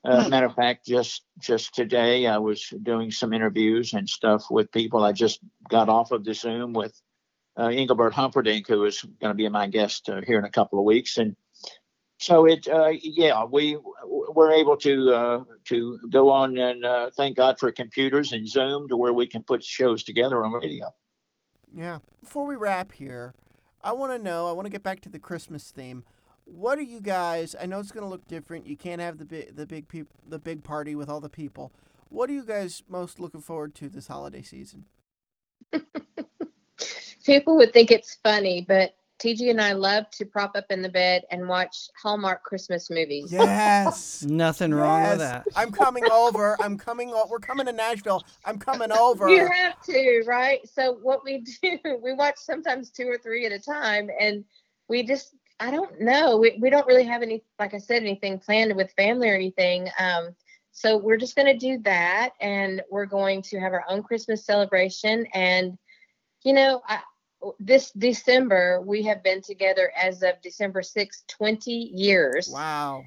uh, 0.05 0.29
matter 0.29 0.45
of 0.45 0.55
fact, 0.55 0.85
just 0.85 1.23
just 1.39 1.75
today 1.75 2.27
I 2.27 2.37
was 2.37 2.73
doing 2.81 3.11
some 3.11 3.33
interviews 3.33 3.93
and 3.93 4.07
stuff 4.07 4.49
with 4.49 4.71
people. 4.71 5.03
I 5.03 5.11
just 5.11 5.39
got 5.69 5.89
off 5.89 6.11
of 6.11 6.23
the 6.23 6.33
Zoom 6.33 6.71
with 6.73 6.99
uh, 7.57 7.67
Engelbert 7.67 8.13
Humperdinck, 8.13 8.67
who 8.67 8.85
is 8.85 9.01
going 9.21 9.31
to 9.31 9.35
be 9.35 9.47
my 9.49 9.67
guest 9.67 10.09
uh, 10.09 10.21
here 10.25 10.39
in 10.39 10.45
a 10.45 10.51
couple 10.51 10.79
of 10.79 10.85
weeks, 10.85 11.17
and 11.17 11.35
so 12.17 12.45
it 12.45 12.67
uh, 12.67 12.91
yeah 13.01 13.43
we 13.43 13.77
we're 14.05 14.51
able 14.53 14.77
to 14.77 15.13
uh, 15.13 15.43
to 15.65 15.99
go 16.09 16.29
on 16.29 16.57
and 16.57 16.85
uh, 16.85 17.09
thank 17.15 17.37
God 17.37 17.59
for 17.59 17.71
computers 17.71 18.31
and 18.31 18.47
Zoom 18.47 18.87
to 18.89 18.97
where 18.97 19.13
we 19.13 19.27
can 19.27 19.43
put 19.43 19.63
shows 19.63 20.03
together 20.03 20.43
on 20.43 20.53
radio. 20.53 20.93
Yeah. 21.75 21.99
Before 22.21 22.45
we 22.45 22.55
wrap 22.55 22.93
here, 22.93 23.33
I 23.83 23.91
want 23.91 24.13
to 24.13 24.19
know. 24.19 24.47
I 24.47 24.53
want 24.53 24.65
to 24.65 24.71
get 24.71 24.83
back 24.83 25.01
to 25.01 25.09
the 25.09 25.19
Christmas 25.19 25.71
theme. 25.71 26.03
What 26.45 26.77
are 26.77 26.83
you 26.83 27.01
guys? 27.01 27.55
I 27.59 27.65
know 27.65 27.79
it's 27.79 27.91
going 27.91 28.03
to 28.03 28.09
look 28.09 28.27
different. 28.27 28.67
You 28.67 28.77
can't 28.77 29.01
have 29.01 29.17
the 29.17 29.25
big, 29.25 29.55
the 29.55 29.65
big 29.65 29.87
peop, 29.87 30.07
the 30.27 30.39
big 30.39 30.63
party 30.63 30.95
with 30.95 31.09
all 31.09 31.19
the 31.19 31.29
people. 31.29 31.71
What 32.09 32.29
are 32.29 32.33
you 32.33 32.45
guys 32.45 32.83
most 32.87 33.19
looking 33.19 33.41
forward 33.41 33.75
to 33.75 33.89
this 33.89 34.07
holiday 34.07 34.41
season? 34.41 34.85
People 37.25 37.55
would 37.57 37.73
think 37.73 37.91
it's 37.91 38.17
funny, 38.23 38.65
but 38.67 38.95
TG 39.19 39.49
and 39.49 39.61
I 39.61 39.73
love 39.73 40.09
to 40.11 40.25
prop 40.25 40.55
up 40.55 40.65
in 40.69 40.81
the 40.81 40.89
bed 40.89 41.23
and 41.31 41.47
watch 41.47 41.89
Hallmark 42.01 42.43
Christmas 42.43 42.89
movies. 42.89 43.31
Yes. 43.31 44.23
Nothing 44.27 44.73
wrong 44.73 45.09
with 45.09 45.19
that. 45.19 45.45
I'm 45.55 45.71
coming 45.71 46.03
over. 46.11 46.57
I'm 46.61 46.77
coming. 46.77 47.11
O- 47.13 47.27
we're 47.29 47.39
coming 47.39 47.65
to 47.65 47.71
Nashville. 47.71 48.23
I'm 48.43 48.59
coming 48.59 48.91
over. 48.91 49.29
You 49.29 49.49
have 49.49 49.81
to, 49.83 50.23
right? 50.27 50.59
So 50.67 50.97
what 51.01 51.23
we 51.23 51.45
do, 51.61 51.79
we 52.03 52.13
watch 52.13 52.35
sometimes 52.37 52.89
two 52.89 53.07
or 53.07 53.17
three 53.17 53.45
at 53.45 53.51
a 53.53 53.59
time, 53.59 54.09
and 54.19 54.43
we 54.89 55.03
just, 55.03 55.33
I 55.59 55.71
don't 55.71 56.01
know, 56.01 56.37
we, 56.37 56.57
we 56.61 56.69
don't 56.69 56.85
really 56.85 57.05
have 57.05 57.21
any, 57.21 57.43
like 57.57 57.73
I 57.73 57.79
said, 57.79 58.01
anything 58.01 58.37
planned 58.37 58.75
with 58.75 58.91
family 58.91 59.29
or 59.29 59.35
anything. 59.35 59.89
Um, 59.97 60.35
so 60.71 60.97
we're 60.97 61.17
just 61.17 61.37
going 61.37 61.47
to 61.47 61.57
do 61.57 61.81
that, 61.83 62.31
and 62.41 62.81
we're 62.91 63.05
going 63.05 63.41
to 63.43 63.59
have 63.59 63.71
our 63.71 63.85
own 63.87 64.03
Christmas 64.03 64.45
celebration. 64.45 65.25
And 65.33 65.77
you 66.43 66.53
know, 66.53 66.81
I, 66.87 66.99
this 67.59 67.91
December 67.91 68.81
we 68.81 69.03
have 69.03 69.23
been 69.23 69.41
together 69.41 69.91
as 69.95 70.23
of 70.23 70.41
December 70.41 70.81
sixth, 70.81 71.25
20 71.27 71.71
years. 71.71 72.49
Wow. 72.51 73.03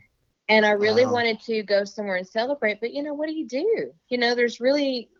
And 0.48 0.64
I 0.64 0.70
really 0.72 1.04
Wow. 1.04 1.12
wanted 1.12 1.40
to 1.42 1.62
go 1.62 1.84
somewhere 1.84 2.16
and 2.16 2.26
celebrate, 2.26 2.80
but 2.80 2.92
you 2.92 3.02
know, 3.02 3.14
what 3.14 3.28
do 3.28 3.34
you 3.34 3.46
do? 3.46 3.92
You 4.08 4.18
know, 4.18 4.34
there's 4.34 4.60
really 4.60 5.10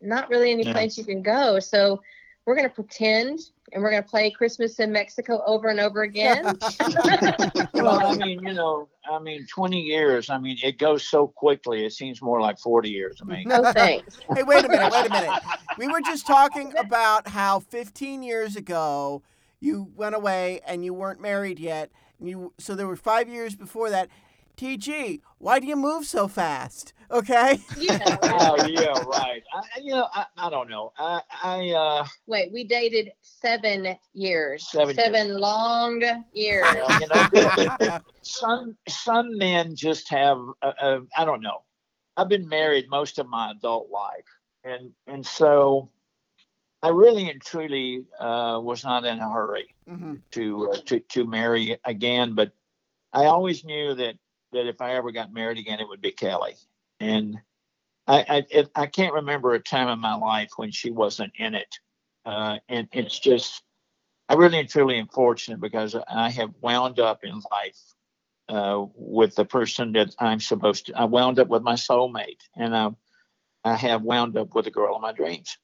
not 0.00 0.28
really 0.28 0.50
any 0.52 0.64
Yeah. 0.64 0.72
place 0.72 0.96
you 0.96 1.04
can 1.04 1.22
go. 1.22 1.58
So 1.58 2.02
we're 2.46 2.54
going 2.54 2.68
to 2.68 2.74
pretend 2.74 3.40
and 3.72 3.82
we're 3.82 3.90
going 3.90 4.02
to 4.02 4.08
play 4.08 4.30
Christmas 4.30 4.78
in 4.78 4.92
Mexico 4.92 5.42
over 5.44 5.68
and 5.68 5.80
over 5.80 6.02
again. 6.02 6.56
Well, 7.74 8.06
I 8.06 8.16
mean, 8.16 8.42
you 8.42 8.54
know, 8.54 8.88
I 9.10 9.18
mean, 9.18 9.46
20 9.46 9.80
years, 9.80 10.30
I 10.30 10.38
mean, 10.38 10.56
it 10.62 10.78
goes 10.78 11.06
so 11.06 11.28
quickly. 11.28 11.84
It 11.84 11.92
seems 11.92 12.20
more 12.22 12.40
like 12.40 12.58
40 12.58 12.90
years 12.90 13.16
to 13.16 13.24
me. 13.24 13.44
no 13.46 13.62
oh, 13.62 13.72
thanks. 13.72 14.18
Hey, 14.34 14.42
wait 14.42 14.64
a 14.64 14.68
minute. 14.68 14.92
Wait 14.92 15.06
a 15.06 15.10
minute. 15.10 15.42
We 15.78 15.86
were 15.86 16.00
just 16.00 16.26
talking 16.26 16.72
about 16.76 17.28
how 17.28 17.60
15 17.60 18.22
years 18.22 18.56
ago 18.56 19.22
you 19.60 19.92
went 19.94 20.14
away 20.14 20.60
and 20.66 20.84
you 20.84 20.94
weren't 20.94 21.20
married 21.20 21.60
yet. 21.60 21.90
And 22.18 22.28
you 22.28 22.52
so 22.58 22.74
there 22.74 22.86
were 22.86 22.96
five 22.96 23.28
years 23.28 23.54
before 23.54 23.90
that. 23.90 24.08
TG, 24.56 25.20
why 25.38 25.58
do 25.60 25.66
you 25.66 25.76
move 25.76 26.06
so 26.06 26.28
fast? 26.28 26.92
Okay. 27.10 27.60
You 27.76 27.90
know, 27.98 28.18
Oh, 28.22 28.56
yeah, 28.66 29.02
right. 29.06 29.42
I, 29.52 29.80
you 29.80 29.92
know, 29.92 30.08
I, 30.12 30.24
I 30.38 30.50
don't 30.50 30.68
know. 30.70 30.92
I, 30.98 31.20
I, 31.42 31.70
uh, 31.70 32.06
wait, 32.26 32.50
we 32.52 32.64
dated 32.64 33.12
seven 33.20 33.96
years, 34.14 34.68
Seven 34.70 34.96
years. 34.96 35.28
long 35.28 36.02
years. 36.32 36.74
well, 36.80 36.98
you 36.98 37.06
know, 37.06 37.28
some, 38.22 38.76
some 38.88 39.36
men 39.36 39.76
just 39.76 40.08
have, 40.08 40.38
uh, 40.62 40.72
uh, 40.80 41.00
I 41.16 41.24
don't 41.26 41.42
know. 41.42 41.62
I've 42.16 42.28
been 42.30 42.48
married 42.48 42.86
most 42.88 43.18
of 43.18 43.28
my 43.28 43.50
adult 43.50 43.90
life. 43.90 44.24
And, 44.64 44.90
and 45.06 45.24
so 45.24 45.90
I 46.82 46.88
really 46.88 47.28
and 47.28 47.42
truly, 47.42 48.04
uh, 48.18 48.58
was 48.62 48.84
not 48.84 49.04
in 49.04 49.18
a 49.18 49.30
hurry. 49.30 49.74
hmm 49.86 50.14
to 50.32 50.70
uh, 50.72 50.76
to 50.86 50.98
to 51.00 51.24
marry 51.24 51.78
again, 51.84 52.34
but 52.34 52.50
I 53.12 53.26
always 53.26 53.64
knew 53.64 53.94
that 53.94 54.16
that 54.52 54.66
if 54.68 54.80
I 54.80 54.94
ever 54.94 55.12
got 55.12 55.32
married 55.32 55.58
again, 55.58 55.80
it 55.80 55.88
would 55.88 56.00
be 56.00 56.12
Kelly. 56.12 56.54
And 57.00 57.38
I 58.06 58.44
I, 58.54 58.64
I 58.74 58.86
can't 58.86 59.14
remember 59.14 59.54
a 59.54 59.60
time 59.60 59.88
in 59.88 59.98
my 59.98 60.14
life 60.14 60.50
when 60.56 60.70
she 60.70 60.90
wasn't 60.90 61.32
in 61.36 61.54
it. 61.54 61.78
Uh, 62.24 62.58
and 62.68 62.88
it's 62.92 63.18
just 63.18 63.62
I 64.28 64.34
really 64.34 64.58
and 64.58 64.68
truly 64.68 64.98
am 64.98 65.08
fortunate 65.08 65.60
because 65.60 65.94
I 66.08 66.30
have 66.30 66.50
wound 66.60 66.98
up 66.98 67.22
in 67.22 67.40
life 67.50 67.78
uh, 68.48 68.84
with 68.94 69.34
the 69.36 69.44
person 69.44 69.92
that 69.92 70.14
I'm 70.18 70.40
supposed 70.40 70.86
to. 70.86 70.94
I 70.98 71.04
wound 71.04 71.38
up 71.38 71.48
with 71.48 71.62
my 71.62 71.74
soulmate, 71.74 72.40
and 72.56 72.76
I 72.76 72.90
I 73.64 73.74
have 73.74 74.02
wound 74.02 74.36
up 74.36 74.54
with 74.54 74.64
the 74.64 74.70
girl 74.70 74.96
of 74.96 75.02
my 75.02 75.12
dreams. 75.12 75.58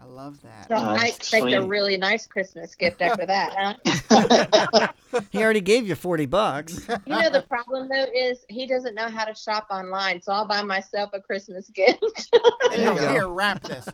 I 0.00 0.06
love 0.06 0.40
that. 0.42 0.68
So 0.68 0.76
I 0.76 1.08
expect 1.08 1.52
a 1.52 1.62
really 1.62 1.96
nice 1.96 2.26
Christmas 2.26 2.74
gift 2.74 3.02
after 3.02 3.26
that, 3.26 3.78
huh? 4.08 4.88
He 5.30 5.42
already 5.42 5.60
gave 5.60 5.88
you 5.88 5.96
40 5.96 6.26
bucks. 6.26 6.88
You 6.88 7.18
know 7.18 7.30
the 7.30 7.42
problem 7.42 7.88
though 7.88 8.06
is 8.14 8.44
he 8.48 8.66
doesn't 8.66 8.94
know 8.94 9.08
how 9.08 9.24
to 9.24 9.34
shop 9.34 9.66
online, 9.70 10.22
so 10.22 10.32
I'll 10.32 10.46
buy 10.46 10.62
myself 10.62 11.10
a 11.12 11.20
Christmas 11.20 11.68
gift. 11.68 12.30
Here, 12.72 12.92
you 12.92 12.98
go. 12.98 13.12
here, 13.12 13.28
wrap 13.28 13.62
this. 13.62 13.88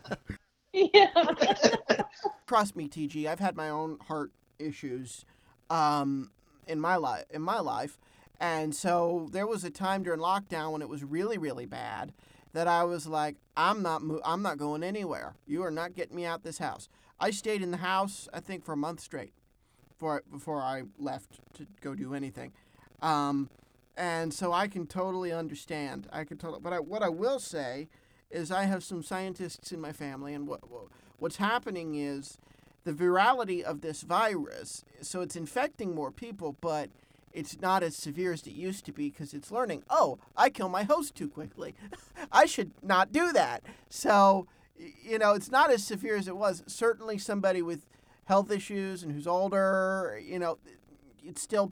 yeah. 0.73 1.07
Trust 2.47 2.75
me, 2.75 2.87
TG. 2.87 3.25
I've 3.25 3.39
had 3.39 3.55
my 3.55 3.69
own 3.69 3.97
heart 4.07 4.31
issues, 4.59 5.25
um, 5.71 6.29
in 6.67 6.79
my 6.79 6.97
life. 6.97 7.25
In 7.31 7.41
my 7.41 7.59
life, 7.59 7.97
and 8.39 8.75
so 8.75 9.27
there 9.31 9.47
was 9.47 9.63
a 9.63 9.71
time 9.71 10.03
during 10.03 10.19
lockdown 10.19 10.71
when 10.71 10.83
it 10.83 10.89
was 10.89 11.03
really, 11.03 11.39
really 11.39 11.65
bad 11.65 12.13
that 12.57 12.67
I 12.67 12.83
was 12.85 13.05
like, 13.05 13.35
I'm 13.55 13.83
not, 13.83 14.01
mo- 14.01 14.19
I'm 14.25 14.41
not 14.41 14.57
going 14.57 14.81
anywhere. 14.81 15.35
You 15.45 15.61
are 15.61 15.69
not 15.69 15.93
getting 15.93 16.15
me 16.15 16.25
out 16.25 16.41
this 16.41 16.57
house. 16.57 16.89
I 17.19 17.29
stayed 17.29 17.61
in 17.61 17.69
the 17.69 17.77
house, 17.77 18.27
I 18.33 18.39
think, 18.39 18.65
for 18.65 18.71
a 18.71 18.75
month 18.77 18.99
straight, 18.99 19.31
before 19.89 20.23
before 20.31 20.59
I 20.63 20.81
left 20.97 21.39
to 21.53 21.67
go 21.81 21.93
do 21.93 22.15
anything. 22.15 22.53
Um, 22.99 23.51
and 23.95 24.33
so 24.33 24.53
I 24.53 24.67
can 24.67 24.87
totally 24.87 25.31
understand. 25.31 26.07
I 26.11 26.23
can 26.23 26.37
totally, 26.39 26.61
but 26.63 26.73
I, 26.73 26.79
what 26.79 27.03
I 27.03 27.09
will 27.09 27.37
say 27.37 27.89
is 28.31 28.51
I 28.51 28.63
have 28.63 28.83
some 28.83 29.03
scientists 29.03 29.71
in 29.71 29.79
my 29.79 29.91
family, 29.91 30.33
and 30.33 30.47
what 30.47 30.67
what- 30.67 30.87
what's 31.19 31.37
happening 31.37 31.93
is 31.93 32.39
the 32.85 32.91
virality 32.91 33.61
of 33.61 33.81
this 33.81 34.01
virus. 34.01 34.83
So 35.01 35.21
it's 35.21 35.35
infecting 35.35 35.93
more 35.93 36.09
people, 36.11 36.55
but 36.59 36.89
it's 37.37 37.61
not 37.61 37.83
as 37.83 37.95
severe 37.95 38.33
as 38.33 38.47
it 38.47 38.53
used 38.53 38.85
to 38.85 38.91
be 38.91 39.09
because 39.09 39.33
it's 39.33 39.51
learning. 39.51 39.83
Oh, 39.89 40.17
I 40.35 40.49
kill 40.49 40.69
my 40.69 40.83
host 40.83 41.15
too 41.15 41.29
quickly. 41.29 41.75
I 42.31 42.45
should 42.45 42.71
not 42.81 43.11
do 43.11 43.31
that. 43.31 43.63
So 43.89 44.47
you 44.77 45.17
know, 45.17 45.33
it's 45.33 45.51
not 45.51 45.71
as 45.71 45.83
severe 45.83 46.17
as 46.17 46.27
it 46.27 46.37
was. 46.37 46.63
Certainly, 46.67 47.19
somebody 47.19 47.61
with 47.61 47.85
health 48.25 48.51
issues 48.51 49.03
and 49.03 49.11
who's 49.11 49.27
older, 49.27 50.21
you 50.23 50.39
know, 50.39 50.57
it's 51.23 51.41
still 51.41 51.71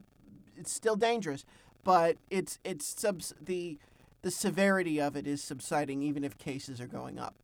it's 0.56 0.72
still 0.72 0.96
dangerous, 0.96 1.44
but 1.84 2.16
it's 2.30 2.58
it's 2.64 2.86
subs 3.00 3.34
the 3.40 3.78
the 4.22 4.30
severity 4.30 5.00
of 5.00 5.16
it 5.16 5.26
is 5.26 5.42
subsiding, 5.42 6.02
even 6.02 6.24
if 6.24 6.36
cases 6.38 6.80
are 6.80 6.86
going 6.86 7.18
up? 7.18 7.34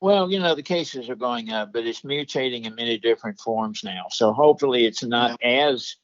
Well, 0.00 0.30
you 0.30 0.38
know, 0.38 0.54
the 0.54 0.62
cases 0.62 1.08
are 1.08 1.16
going 1.16 1.50
up, 1.50 1.72
but 1.72 1.86
it's 1.86 2.02
mutating 2.02 2.66
in 2.66 2.74
many 2.74 2.98
different 2.98 3.38
forms 3.40 3.82
now. 3.84 4.04
So 4.10 4.32
hopefully 4.32 4.86
it's 4.86 5.02
not 5.02 5.38
as 5.42 5.96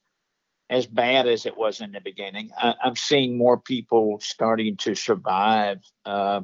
as 0.71 0.87
bad 0.87 1.27
as 1.27 1.47
it 1.47 1.57
was 1.57 1.81
in 1.81 1.91
the 1.91 2.01
beginning. 2.01 2.51
I, 2.57 2.75
am 2.85 2.95
seeing 2.95 3.37
more 3.37 3.59
people 3.59 4.21
starting 4.23 4.77
to 4.79 4.95
survive. 4.95 5.81
Uh, 6.07 6.43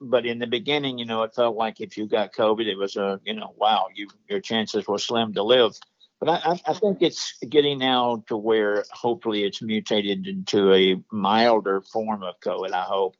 but 0.00 0.26
in 0.26 0.38
the 0.38 0.46
beginning, 0.46 0.98
you 0.98 1.06
know, 1.06 1.22
it 1.22 1.34
felt 1.34 1.56
like 1.56 1.80
if 1.80 1.96
you 1.96 2.06
got 2.06 2.34
COVID, 2.34 2.66
it 2.66 2.76
was 2.76 2.96
a, 2.96 3.20
you 3.24 3.34
know, 3.34 3.54
wow, 3.56 3.86
you 3.94 4.08
your 4.28 4.40
chances 4.40 4.86
were 4.86 4.98
slim 4.98 5.32
to 5.32 5.42
live. 5.42 5.72
But 6.20 6.28
I, 6.28 6.60
I 6.66 6.74
think 6.74 6.98
it's 7.00 7.38
getting 7.48 7.78
now 7.78 8.24
to 8.26 8.36
where 8.36 8.84
hopefully 8.90 9.44
it's 9.44 9.62
mutated 9.62 10.26
into 10.26 10.74
a 10.74 11.02
milder 11.10 11.80
form 11.80 12.24
of 12.24 12.38
COVID. 12.40 12.72
I 12.72 12.82
hope. 12.82 13.16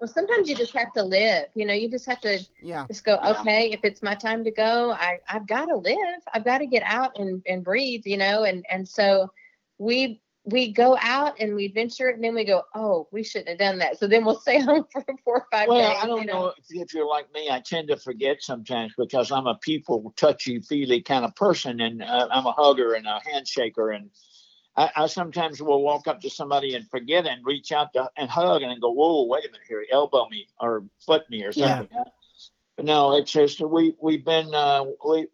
Well, 0.00 0.08
sometimes 0.08 0.48
you 0.48 0.56
just 0.56 0.74
have 0.74 0.92
to 0.94 1.02
live. 1.02 1.46
You 1.54 1.66
know, 1.66 1.74
you 1.74 1.90
just 1.90 2.06
have 2.06 2.20
to 2.22 2.40
yeah. 2.62 2.86
just 2.88 3.04
go, 3.04 3.18
okay, 3.18 3.70
if 3.70 3.80
it's 3.82 4.02
my 4.02 4.14
time 4.14 4.44
to 4.44 4.50
go, 4.50 4.92
I, 4.92 5.18
I've 5.28 5.46
got 5.46 5.66
to 5.66 5.76
live. 5.76 6.22
I've 6.32 6.44
got 6.44 6.58
to 6.58 6.66
get 6.66 6.84
out 6.84 7.18
and, 7.18 7.42
and 7.46 7.62
breathe, 7.62 8.02
you 8.06 8.16
know, 8.16 8.44
and, 8.44 8.64
and 8.70 8.88
so 8.88 9.30
we 9.78 10.20
we 10.50 10.72
go 10.72 10.96
out 11.00 11.34
and 11.40 11.54
we 11.54 11.68
venture 11.68 12.08
and 12.08 12.24
then 12.24 12.34
we 12.34 12.44
go, 12.44 12.62
oh, 12.74 13.06
we 13.12 13.22
shouldn't 13.22 13.50
have 13.50 13.58
done 13.58 13.78
that. 13.78 13.98
So 13.98 14.06
then 14.06 14.24
we'll 14.24 14.40
stay 14.40 14.60
home 14.60 14.86
for 14.90 15.04
four 15.24 15.40
or 15.40 15.46
five 15.52 15.68
well, 15.68 15.78
days. 15.78 15.88
Well, 15.88 16.02
I 16.02 16.06
don't 16.06 16.20
you 16.20 16.26
know, 16.26 16.40
know 16.40 16.52
if, 16.56 16.64
if, 16.70 16.94
you're 16.94 17.08
like 17.08 17.32
me. 17.34 17.50
I 17.50 17.60
tend 17.60 17.88
to 17.88 17.96
forget 17.96 18.38
sometimes 18.40 18.94
because 18.96 19.30
I'm 19.30 19.46
a 19.46 19.56
people 19.56 20.12
touchy 20.16 20.60
feely 20.60 21.02
kind 21.02 21.24
of 21.24 21.34
person 21.36 21.80
and 21.80 22.02
uh, 22.02 22.28
I'm 22.30 22.46
a 22.46 22.52
hugger 22.52 22.94
and 22.94 23.06
a 23.06 23.20
handshaker. 23.30 23.94
And 23.94 24.10
I, 24.76 24.90
I, 24.96 25.06
sometimes 25.06 25.60
will 25.60 25.82
walk 25.82 26.08
up 26.08 26.20
to 26.22 26.30
somebody 26.30 26.74
and 26.74 26.88
forget 26.88 27.26
and 27.26 27.44
reach 27.44 27.70
out 27.70 27.92
to 27.92 28.08
and 28.16 28.30
hug 28.30 28.62
and 28.62 28.80
go, 28.80 28.90
whoa, 28.90 29.26
wait 29.26 29.44
a 29.44 29.48
minute 29.48 29.66
here, 29.68 29.84
elbow 29.92 30.28
me 30.30 30.46
or 30.58 30.84
foot 31.04 31.28
me 31.28 31.44
or 31.44 31.52
something. 31.52 31.88
Yeah. 31.92 32.04
But 32.76 32.86
no, 32.86 33.16
it's 33.16 33.32
just 33.32 33.60
we 33.60 33.96
we've 34.00 34.24
been 34.24 34.54
uh, 34.54 34.84
we 35.04 35.26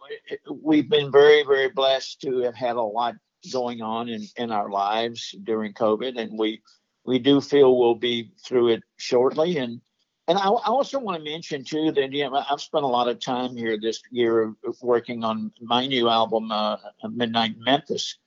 we've 0.51 0.89
been 0.89 1.13
very 1.13 1.43
very 1.43 1.69
blessed 1.69 2.23
to 2.23 2.39
have 2.39 2.55
had 2.55 2.77
a 2.77 2.83
lot 2.83 3.17
going 3.53 3.83
on 3.83 4.09
in, 4.09 4.27
in 4.37 4.51
our 4.51 4.71
lives 4.71 5.35
during 5.43 5.73
COVID, 5.73 6.19
and 6.19 6.39
we 6.39 6.63
we 7.05 7.19
do 7.19 7.41
feel 7.41 7.77
we'll 7.77 7.95
be 7.95 8.31
through 8.45 8.69
it 8.69 8.83
shortly. 8.97 9.59
And 9.59 9.81
and 10.27 10.39
I, 10.39 10.45
I 10.49 10.69
also 10.69 10.99
want 10.99 11.19
to 11.19 11.31
mention 11.31 11.65
too 11.65 11.93
that 11.93 12.13
you 12.13 12.31
know, 12.31 12.43
I've 12.51 12.61
spent 12.61 12.85
a 12.85 12.89
lot 12.89 13.09
of 13.09 13.21
time 13.21 13.57
here 13.57 13.79
this 13.79 14.03
year 14.11 14.55
working 14.81 15.23
on 15.23 15.53
my 15.61 15.87
new 15.87 16.09
album, 16.09 16.51
uh, 16.51 16.77
Midnight 17.11 17.57
Memphis, 17.59 18.19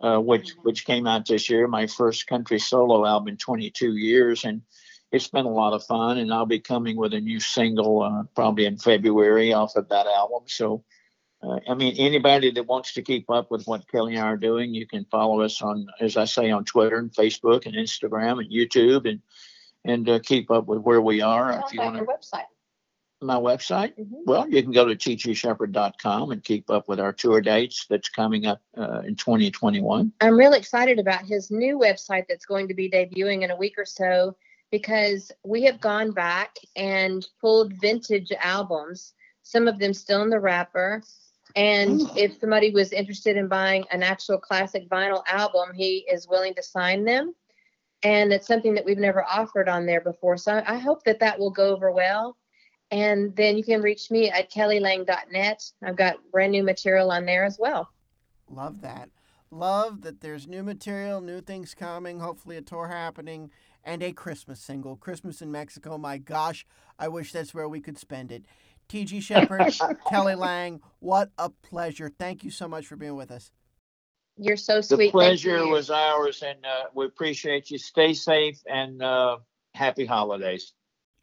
uh, 0.00 0.18
which 0.18 0.52
which 0.62 0.84
came 0.84 1.06
out 1.06 1.26
this 1.26 1.50
year, 1.50 1.66
my 1.66 1.86
first 1.86 2.26
country 2.26 2.58
solo 2.58 3.04
album 3.04 3.28
in 3.28 3.36
22 3.36 3.96
years, 3.96 4.44
and 4.44 4.62
it's 5.10 5.28
been 5.28 5.46
a 5.46 5.50
lot 5.50 5.72
of 5.72 5.84
fun. 5.84 6.18
And 6.18 6.32
I'll 6.32 6.46
be 6.46 6.60
coming 6.60 6.96
with 6.96 7.14
a 7.14 7.20
new 7.20 7.40
single 7.40 8.02
uh, 8.02 8.22
probably 8.34 8.66
in 8.66 8.78
February 8.78 9.52
off 9.52 9.74
of 9.74 9.88
that 9.88 10.06
album. 10.06 10.44
So 10.46 10.84
uh, 11.42 11.58
I 11.68 11.74
mean, 11.74 11.94
anybody 11.96 12.50
that 12.50 12.66
wants 12.66 12.92
to 12.94 13.02
keep 13.02 13.30
up 13.30 13.50
with 13.50 13.66
what 13.66 13.88
Kelly 13.88 14.16
and 14.16 14.24
I 14.24 14.28
are 14.28 14.36
doing, 14.36 14.74
you 14.74 14.86
can 14.86 15.06
follow 15.06 15.40
us 15.40 15.62
on, 15.62 15.86
as 16.00 16.16
I 16.16 16.26
say, 16.26 16.50
on 16.50 16.64
Twitter 16.64 16.98
and 16.98 17.12
Facebook 17.12 17.66
and 17.66 17.74
Instagram 17.74 18.40
and 18.40 18.50
YouTube, 18.50 19.08
and 19.08 19.20
and 19.84 20.08
uh, 20.08 20.18
keep 20.18 20.50
up 20.50 20.66
with 20.66 20.80
where 20.80 21.00
we 21.00 21.22
are. 21.22 21.62
If 21.64 21.72
you 21.72 21.80
want 21.80 21.96
your 21.96 22.06
website. 22.06 22.44
My 23.22 23.36
website? 23.36 23.98
Mm-hmm. 23.98 24.22
Well, 24.24 24.48
you 24.48 24.62
can 24.62 24.72
go 24.72 24.86
to 24.86 24.94
tgsheppard.com 24.94 26.30
and 26.30 26.42
keep 26.42 26.70
up 26.70 26.88
with 26.88 26.98
our 26.98 27.12
tour 27.12 27.42
dates 27.42 27.86
that's 27.88 28.08
coming 28.08 28.46
up 28.46 28.62
uh, 28.78 29.00
in 29.00 29.14
2021. 29.14 30.12
I'm 30.22 30.38
really 30.38 30.58
excited 30.58 30.98
about 30.98 31.26
his 31.26 31.50
new 31.50 31.78
website 31.78 32.24
that's 32.28 32.46
going 32.46 32.68
to 32.68 32.74
be 32.74 32.88
debuting 32.88 33.42
in 33.42 33.50
a 33.50 33.56
week 33.56 33.74
or 33.76 33.84
so 33.84 34.36
because 34.70 35.32
we 35.44 35.62
have 35.64 35.80
gone 35.80 36.12
back 36.12 36.56
and 36.76 37.26
pulled 37.40 37.74
vintage 37.80 38.32
albums, 38.40 39.12
some 39.42 39.68
of 39.68 39.78
them 39.78 39.92
still 39.92 40.22
in 40.22 40.30
the 40.30 40.40
wrapper, 40.40 41.02
and 41.56 42.00
if 42.16 42.38
somebody 42.38 42.70
was 42.70 42.92
interested 42.92 43.36
in 43.36 43.48
buying 43.48 43.84
an 43.90 44.02
actual 44.02 44.38
classic 44.38 44.88
vinyl 44.88 45.22
album, 45.26 45.74
he 45.74 46.06
is 46.10 46.28
willing 46.28 46.54
to 46.54 46.62
sign 46.62 47.04
them. 47.04 47.34
And 48.02 48.32
it's 48.32 48.46
something 48.46 48.74
that 48.74 48.84
we've 48.84 48.98
never 48.98 49.24
offered 49.24 49.68
on 49.68 49.84
there 49.84 50.00
before. 50.00 50.36
So 50.36 50.62
I 50.66 50.78
hope 50.78 51.04
that 51.04 51.20
that 51.20 51.38
will 51.38 51.50
go 51.50 51.74
over 51.74 51.90
well. 51.90 52.36
And 52.90 53.36
then 53.36 53.56
you 53.56 53.64
can 53.64 53.82
reach 53.82 54.10
me 54.10 54.30
at 54.30 54.50
kellylang.net. 54.50 55.62
I've 55.82 55.96
got 55.96 56.16
brand 56.32 56.52
new 56.52 56.62
material 56.62 57.10
on 57.10 57.26
there 57.26 57.44
as 57.44 57.58
well. 57.58 57.90
Love 58.48 58.80
that. 58.80 59.10
Love 59.50 60.02
that 60.02 60.20
there's 60.20 60.46
new 60.46 60.62
material, 60.62 61.20
new 61.20 61.40
things 61.40 61.74
coming, 61.74 62.20
hopefully 62.20 62.56
a 62.56 62.62
tour 62.62 62.88
happening, 62.88 63.50
and 63.84 64.02
a 64.02 64.12
Christmas 64.12 64.60
single. 64.60 64.96
Christmas 64.96 65.42
in 65.42 65.50
Mexico. 65.50 65.98
My 65.98 66.18
gosh, 66.18 66.66
I 66.98 67.08
wish 67.08 67.32
that's 67.32 67.54
where 67.54 67.68
we 67.68 67.80
could 67.80 67.98
spend 67.98 68.30
it. 68.30 68.44
T.G. 68.90 69.20
Sheppard, 69.20 69.72
Kelly 70.10 70.34
Lang, 70.34 70.80
what 70.98 71.30
a 71.38 71.48
pleasure. 71.48 72.10
Thank 72.18 72.42
you 72.42 72.50
so 72.50 72.66
much 72.66 72.86
for 72.86 72.96
being 72.96 73.14
with 73.14 73.30
us. 73.30 73.52
You're 74.36 74.56
so 74.56 74.80
sweet. 74.80 75.06
The 75.06 75.10
pleasure 75.12 75.64
was 75.68 75.90
ours, 75.90 76.42
and 76.42 76.58
uh, 76.66 76.88
we 76.92 77.06
appreciate 77.06 77.70
you. 77.70 77.78
Stay 77.78 78.14
safe 78.14 78.58
and 78.66 79.00
uh, 79.00 79.36
happy 79.74 80.06
holidays. 80.06 80.72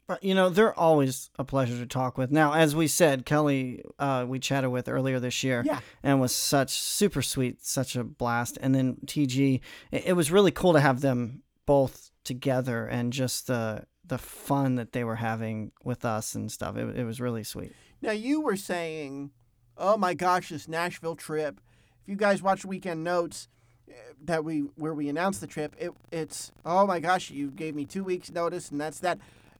But 0.06 0.24
you 0.24 0.34
know, 0.34 0.48
they're 0.48 0.78
always 0.78 1.28
a 1.38 1.44
pleasure 1.44 1.76
to 1.76 1.84
talk 1.84 2.16
with. 2.16 2.30
Now, 2.30 2.54
as 2.54 2.74
we 2.74 2.86
said, 2.86 3.26
Kelly, 3.26 3.84
uh, 3.98 4.24
we 4.26 4.38
chatted 4.38 4.70
with 4.70 4.88
earlier 4.88 5.20
this 5.20 5.44
year, 5.44 5.62
yeah. 5.66 5.80
and 6.02 6.22
was 6.22 6.34
such 6.34 6.70
super 6.70 7.20
sweet, 7.20 7.62
such 7.62 7.96
a 7.96 8.02
blast. 8.04 8.56
And 8.62 8.74
then 8.74 8.96
TG, 9.04 9.60
it, 9.90 10.06
it 10.06 10.12
was 10.14 10.30
really 10.30 10.52
cool 10.52 10.72
to 10.72 10.80
have 10.80 11.02
them 11.02 11.42
both 11.66 12.10
together 12.24 12.86
and 12.86 13.12
just 13.12 13.48
the 13.48 13.84
the 14.08 14.18
fun 14.18 14.76
that 14.76 14.92
they 14.92 15.04
were 15.04 15.16
having 15.16 15.72
with 15.84 16.04
us 16.04 16.34
and 16.34 16.50
stuff. 16.50 16.76
It, 16.76 16.96
it 16.96 17.04
was 17.04 17.20
really 17.20 17.44
sweet. 17.44 17.72
Now 18.02 18.12
you 18.12 18.40
were 18.40 18.56
saying, 18.56 19.30
"Oh 19.76 19.96
my 19.96 20.14
gosh, 20.14 20.50
this 20.50 20.68
Nashville 20.68 21.16
trip." 21.16 21.60
If 22.02 22.08
you 22.08 22.16
guys 22.16 22.42
watch 22.42 22.64
Weekend 22.64 23.04
Notes 23.04 23.48
eh, 23.88 23.92
that 24.24 24.44
we 24.44 24.60
where 24.76 24.94
we 24.94 25.08
announced 25.08 25.40
the 25.40 25.46
trip, 25.46 25.74
it 25.78 25.92
it's 26.10 26.52
oh 26.64 26.86
my 26.86 27.00
gosh, 27.00 27.30
you 27.30 27.50
gave 27.50 27.74
me 27.74 27.84
two 27.84 28.04
weeks 28.04 28.30
notice 28.30 28.70
and 28.70 28.80
that's 28.80 29.00
that. 29.00 29.18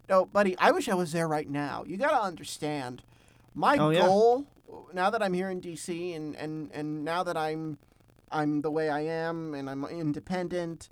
No, 0.08 0.24
buddy, 0.24 0.56
I 0.58 0.70
wish 0.70 0.88
I 0.88 0.94
was 0.94 1.12
there 1.12 1.28
right 1.28 1.48
now. 1.48 1.84
You 1.86 1.98
got 1.98 2.12
to 2.12 2.22
understand, 2.22 3.02
my 3.54 3.76
oh, 3.76 3.90
yeah. 3.90 4.06
goal 4.06 4.46
now 4.94 5.10
that 5.10 5.22
I'm 5.22 5.34
here 5.34 5.50
in 5.50 5.60
DC 5.60 6.14
and 6.16 6.34
and 6.36 6.70
and 6.72 7.04
now 7.04 7.22
that 7.22 7.36
I'm 7.36 7.78
I'm 8.30 8.60
the 8.62 8.70
way 8.70 8.88
I 8.88 9.00
am 9.00 9.54
and 9.54 9.68
I'm 9.68 9.84
independent. 9.84 10.88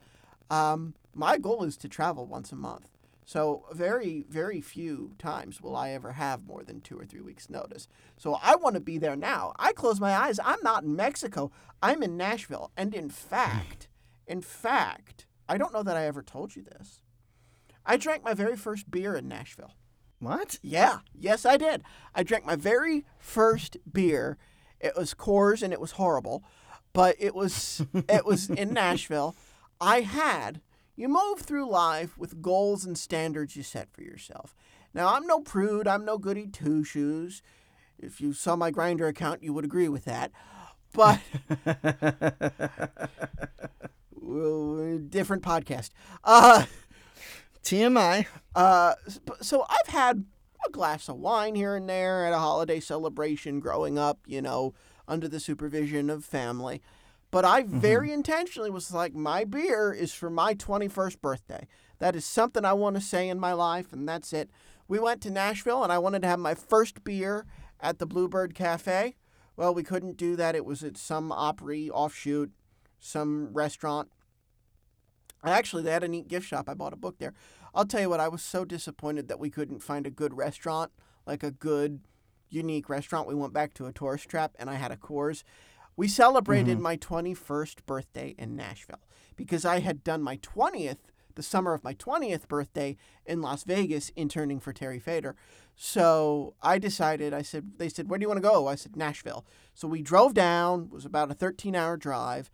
Um, 0.51 0.95
my 1.15 1.39
goal 1.39 1.65
is 1.65 1.77
to 1.79 1.89
travel 1.89 2.27
once 2.27 2.53
a 2.53 2.57
month. 2.57 2.89
So 3.27 3.65
very, 3.73 4.25
very 4.29 4.61
few 4.61 5.15
times 5.19 5.61
will 5.61 5.75
I 5.75 5.91
ever 5.91 6.13
have 6.13 6.47
more 6.47 6.63
than 6.63 6.81
two 6.81 6.97
or 6.97 7.05
three 7.05 7.21
weeks 7.21 7.51
notice. 7.51 7.89
So 8.17 8.39
I 8.41 8.55
want 8.55 8.75
to 8.77 8.81
be 8.81 8.99
there 8.99 9.17
now. 9.17 9.53
I 9.59 9.73
close 9.73 9.99
my 9.99 10.13
eyes. 10.13 10.39
I'm 10.45 10.61
not 10.63 10.85
in 10.85 10.95
Mexico. 10.95 11.51
I'm 11.83 12.05
in 12.05 12.17
Nashville. 12.17 12.71
And 12.77 12.95
in 12.95 13.11
fact, 13.11 13.89
in 14.29 14.43
fact, 14.43 15.27
I 15.49 15.59
don't 15.59 15.73
know 15.73 15.83
that 15.83 15.97
I 15.97 16.07
ever 16.07 16.23
told 16.23 16.55
you 16.55 16.63
this. 16.63 17.03
I 17.85 17.97
drank 17.97 18.23
my 18.23 18.33
very 18.33 18.57
first 18.57 18.93
beer 18.93 19.17
in 19.17 19.27
Nashville. 19.27 19.75
What? 20.21 20.61
Yeah. 20.63 21.01
Yes, 21.13 21.45
I 21.45 21.57
did. 21.57 21.83
I 22.15 22.23
drank 22.23 22.47
my 22.47 22.55
very 22.55 23.05
first 23.19 23.77
beer. 23.93 24.39
It 24.79 24.97
was 24.97 25.15
Coors 25.15 25.65
and 25.65 25.73
it 25.73 25.81
was 25.81 25.93
horrible, 25.93 26.45
but 26.93 27.17
it 27.19 27.35
was 27.35 27.85
it 28.09 28.25
was 28.25 28.49
in 28.51 28.73
Nashville. 28.73 29.35
I 29.81 30.03
had 30.03 30.61
you 30.97 31.09
move 31.09 31.41
through 31.41 31.69
life 31.69 32.17
with 32.19 32.43
goals 32.43 32.85
and 32.85 32.97
standards 32.97 33.55
you 33.57 33.63
set 33.63 33.93
for 33.93 34.03
yourself. 34.03 34.55
Now, 34.95 35.15
I'm 35.15 35.27
no 35.27 35.41
prude, 35.41 35.87
I'm 35.87 36.05
no 36.05 36.19
goody 36.19 36.47
two 36.47 36.83
shoes. 36.83 37.43
If 37.99 38.21
you 38.21 38.33
saw 38.33 38.57
my 38.57 38.71
Grindr 38.71 39.09
account, 39.09 39.43
you 39.43 39.53
would 39.53 39.65
agree 39.65 39.89
with 39.89 40.05
that. 40.07 40.33
But, 40.93 41.21
well, 44.13 44.99
different 44.99 45.43
podcast. 45.43 45.91
Uh, 46.25 46.65
TMI. 47.63 48.27
Uh, 48.55 48.95
so 49.41 49.67
I've 49.69 49.93
had 49.93 50.25
a 50.67 50.71
glass 50.71 51.09
of 51.09 51.17
wine 51.17 51.55
here 51.55 51.77
and 51.77 51.89
there 51.89 52.25
at 52.27 52.33
a 52.33 52.39
holiday 52.39 52.81
celebration 52.81 53.61
growing 53.61 53.99
up, 53.99 54.21
you 54.27 54.41
know, 54.41 54.75
under 55.09 55.29
the 55.29 55.41
supervision 55.41 56.09
of 56.11 56.25
family. 56.25 56.83
But 57.37 57.45
I 57.45 57.65
mm-hmm. 57.65 57.81
very 57.81 58.13
intentionally 58.13 58.71
was 58.71 58.95
like, 58.95 59.15
my 59.15 59.45
beer 59.45 59.93
is 59.93 60.15
for 60.15 60.31
my 60.31 60.55
21st 60.55 61.21
birthday. 61.21 61.67
That 61.99 62.17
is 62.17 62.25
something 62.25 62.65
I 62.65 62.73
want 62.73 62.97
to 62.97 63.03
say 63.03 63.29
in 63.29 63.39
my 63.39 63.53
life, 63.53 63.93
and 63.93 64.09
that's 64.09 64.33
it. 64.33 64.49
We 64.89 64.99
went 64.99 65.21
to 65.21 65.31
Nashville, 65.31 65.83
and 65.83 65.93
I 65.93 65.99
wanted 65.99 66.23
to 66.23 66.29
have 66.29 66.39
my 66.39 66.55
first 66.55 67.05
beer 67.05 67.45
at 67.79 67.99
the 67.99 68.07
Bluebird 68.07 68.55
Cafe. 68.55 69.17
Well, 69.55 69.75
we 69.75 69.83
couldn't 69.83 70.17
do 70.17 70.35
that. 70.35 70.55
It 70.55 70.65
was 70.65 70.83
at 70.83 70.97
some 70.97 71.31
Opry 71.31 71.91
offshoot, 71.91 72.53
some 73.01 73.53
restaurant. 73.53 74.09
Actually, 75.45 75.83
they 75.83 75.93
had 75.93 76.05
a 76.05 76.09
neat 76.09 76.29
gift 76.29 76.47
shop. 76.47 76.71
I 76.71 76.73
bought 76.73 76.95
a 76.95 76.97
book 76.97 77.19
there. 77.19 77.35
I'll 77.75 77.85
tell 77.85 78.01
you 78.01 78.09
what, 78.09 78.19
I 78.19 78.29
was 78.29 78.41
so 78.41 78.65
disappointed 78.65 79.29
that 79.29 79.39
we 79.39 79.51
couldn't 79.51 79.83
find 79.83 80.07
a 80.07 80.11
good 80.11 80.33
restaurant, 80.33 80.91
like 81.27 81.43
a 81.43 81.51
good, 81.51 82.01
unique 82.49 82.89
restaurant. 82.89 83.29
We 83.29 83.35
went 83.35 83.53
back 83.53 83.75
to 83.75 83.85
a 83.85 83.93
tourist 83.93 84.27
trap, 84.31 84.55
and 84.59 84.71
I 84.71 84.77
had 84.77 84.91
a 84.91 84.97
Coors. 84.97 85.43
We 85.97 86.09
celebrated 86.09 86.75
mm-hmm. 86.75 86.83
my 86.83 86.97
21st 86.97 87.87
birthday 87.87 88.35
in 88.39 88.55
Nashville 88.55 89.01
because 89.35 89.65
I 89.65 89.81
had 89.81 90.05
done 90.05 90.23
my 90.23 90.37
20th 90.39 90.99
the 91.37 91.43
summer 91.43 91.73
of 91.73 91.85
my 91.85 91.95
20th 91.95 92.49
birthday 92.49 92.97
in 93.25 93.41
Las 93.41 93.63
Vegas 93.63 94.11
interning 94.17 94.59
for 94.59 94.73
Terry 94.73 94.99
Fator. 94.99 95.37
So 95.77 96.55
I 96.63 96.79
decided, 96.79 97.33
I 97.33 97.43
said, 97.43 97.73
they 97.77 97.89
said, 97.89 98.11
where 98.11 98.19
do 98.19 98.25
you 98.25 98.29
want 98.29 98.39
to 98.39 98.49
go? 98.49 98.67
I 98.67 98.75
said, 98.75 98.97
Nashville. 98.97 99.45
So 99.75 99.87
we 99.87 100.03
drove 100.03 100.35
down, 100.35 100.89
it 100.91 100.95
was 100.95 101.05
about 101.05 101.31
a 101.31 101.35
13 101.35 101.77
hour 101.77 101.97
drive. 101.97 102.51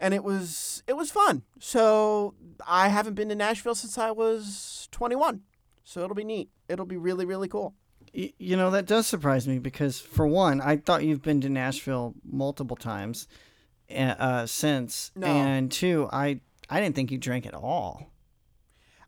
And 0.00 0.14
it 0.14 0.22
was 0.22 0.84
it 0.86 0.92
was 0.92 1.10
fun. 1.10 1.42
So 1.58 2.34
I 2.64 2.86
haven't 2.86 3.14
been 3.14 3.30
to 3.30 3.34
Nashville 3.34 3.74
since 3.74 3.98
I 3.98 4.12
was 4.12 4.86
21. 4.92 5.40
So 5.82 6.04
it'll 6.04 6.14
be 6.14 6.22
neat. 6.22 6.50
It'll 6.68 6.86
be 6.86 6.96
really 6.96 7.24
really 7.24 7.48
cool. 7.48 7.74
Y- 8.14 8.32
You 8.38 8.56
know, 8.56 8.70
that 8.70 8.86
does 8.86 9.06
surprise 9.06 9.46
me 9.48 9.58
because, 9.58 10.00
for 10.00 10.26
one, 10.26 10.60
I 10.60 10.76
thought 10.76 11.04
you've 11.04 11.22
been 11.22 11.40
to 11.42 11.48
Nashville 11.48 12.14
multiple 12.24 12.76
times 12.76 13.28
uh, 13.90 13.94
uh, 14.18 14.46
since. 14.46 15.10
No. 15.16 15.26
And 15.26 15.70
two, 15.70 16.08
I, 16.12 16.40
I 16.70 16.80
didn't 16.80 16.94
think 16.96 17.10
you 17.10 17.18
drank 17.18 17.46
at 17.46 17.54
all. 17.54 18.10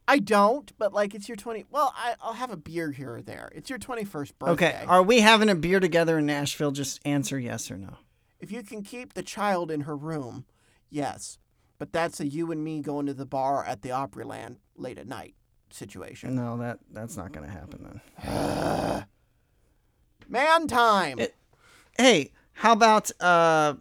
I 0.08 0.18
don't, 0.18 0.72
but 0.76 0.92
like 0.92 1.14
it's 1.14 1.28
your 1.28 1.36
20. 1.36 1.66
Well, 1.70 1.94
I, 1.96 2.14
I'll 2.20 2.32
have 2.32 2.50
a 2.50 2.56
beer 2.56 2.90
here 2.90 3.14
or 3.16 3.22
there. 3.22 3.50
It's 3.54 3.70
your 3.70 3.78
21st 3.78 4.32
birthday. 4.38 4.52
Okay. 4.52 4.84
Are 4.88 5.02
we 5.04 5.20
having 5.20 5.48
a 5.48 5.54
beer 5.54 5.78
together 5.78 6.18
in 6.18 6.26
Nashville? 6.26 6.72
Just 6.72 7.00
answer 7.04 7.38
yes 7.38 7.70
or 7.70 7.76
no. 7.76 7.94
if 8.40 8.50
you 8.50 8.62
can 8.64 8.82
keep 8.82 9.14
the 9.14 9.22
child 9.22 9.70
in 9.70 9.82
her 9.82 9.96
room, 9.96 10.46
yes. 10.88 11.38
But 11.78 11.92
that's 11.92 12.18
a 12.20 12.26
you 12.26 12.50
and 12.50 12.64
me 12.64 12.80
going 12.80 13.06
to 13.06 13.14
the 13.14 13.24
bar 13.24 13.64
at 13.64 13.82
the 13.82 13.90
Opryland 13.90 14.56
late 14.76 14.98
at 14.98 15.06
night 15.06 15.34
situation. 15.74 16.34
No, 16.34 16.56
that 16.58 16.78
that's 16.92 17.16
not 17.16 17.32
going 17.32 17.46
to 17.46 17.52
happen 17.52 18.00
then. 18.22 19.04
Man 20.28 20.66
time. 20.66 21.18
It- 21.18 21.34
Hey, 21.98 22.32
how 22.52 22.72
about 22.72 23.10
uh, 23.20 23.74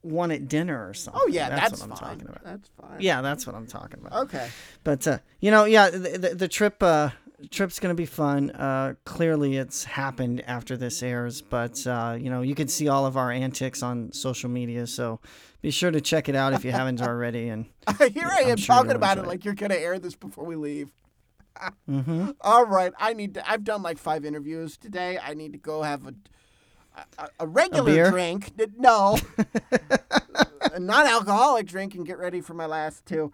one 0.00 0.30
at 0.30 0.48
dinner 0.48 0.88
or 0.88 0.94
something? 0.94 1.20
oh 1.22 1.28
yeah, 1.28 1.50
that's, 1.50 1.72
what 1.72 1.82
I'm 1.82 1.88
fine. 1.90 1.98
talking 1.98 2.28
about. 2.28 2.44
That's 2.44 2.70
fine. 2.80 2.96
Yeah, 3.00 3.20
that's 3.20 3.46
what 3.46 3.54
I'm 3.56 3.66
talking 3.66 3.98
about. 4.00 4.22
Okay. 4.24 4.48
But 4.84 5.06
uh, 5.06 5.18
you 5.40 5.50
know, 5.50 5.64
yeah, 5.64 5.90
the, 5.90 5.98
the, 6.16 6.34
the 6.34 6.48
trip 6.48 6.82
uh, 6.82 7.10
trip's 7.50 7.78
gonna 7.78 7.94
be 7.94 8.06
fun. 8.06 8.50
Uh, 8.52 8.94
clearly, 9.04 9.56
it's 9.58 9.84
happened 9.84 10.42
after 10.46 10.78
this 10.78 11.02
airs, 11.02 11.42
but 11.42 11.84
uh, 11.86 12.16
you 12.18 12.30
know, 12.30 12.40
you 12.40 12.54
can 12.54 12.68
see 12.68 12.88
all 12.88 13.04
of 13.04 13.18
our 13.18 13.30
antics 13.30 13.82
on 13.82 14.12
social 14.12 14.48
media. 14.48 14.86
So 14.86 15.20
be 15.60 15.70
sure 15.70 15.90
to 15.90 16.00
check 16.00 16.30
it 16.30 16.34
out 16.36 16.54
if 16.54 16.64
you 16.64 16.70
haven't 16.72 17.02
already. 17.06 17.48
And 17.50 17.66
Here 17.98 18.28
I 18.30 18.44
I'm 18.50 18.56
sure 18.56 18.76
talking 18.76 18.92
about 18.92 19.18
it 19.18 19.22
it. 19.24 19.26
like 19.26 19.44
you're 19.44 19.52
gonna 19.54 19.74
air 19.74 19.98
this 19.98 20.14
before 20.14 20.44
we 20.46 20.54
leave. 20.56 20.88
Mhm. 21.88 22.34
All 22.40 22.66
right, 22.66 22.92
I 22.98 23.12
need 23.12 23.34
to. 23.34 23.50
I've 23.50 23.64
done 23.64 23.82
like 23.82 23.98
five 23.98 24.24
interviews 24.24 24.76
today. 24.76 25.18
I 25.22 25.34
need 25.34 25.52
to 25.52 25.58
go 25.58 25.82
have 25.82 26.06
a 26.06 26.14
a, 27.18 27.28
a 27.40 27.46
regular 27.46 27.84
beer? 27.92 28.10
drink. 28.10 28.52
No, 28.76 29.18
a 30.72 30.80
non-alcoholic 30.80 31.66
drink, 31.66 31.94
and 31.94 32.04
get 32.06 32.18
ready 32.18 32.40
for 32.40 32.54
my 32.54 32.66
last 32.66 33.06
two. 33.06 33.32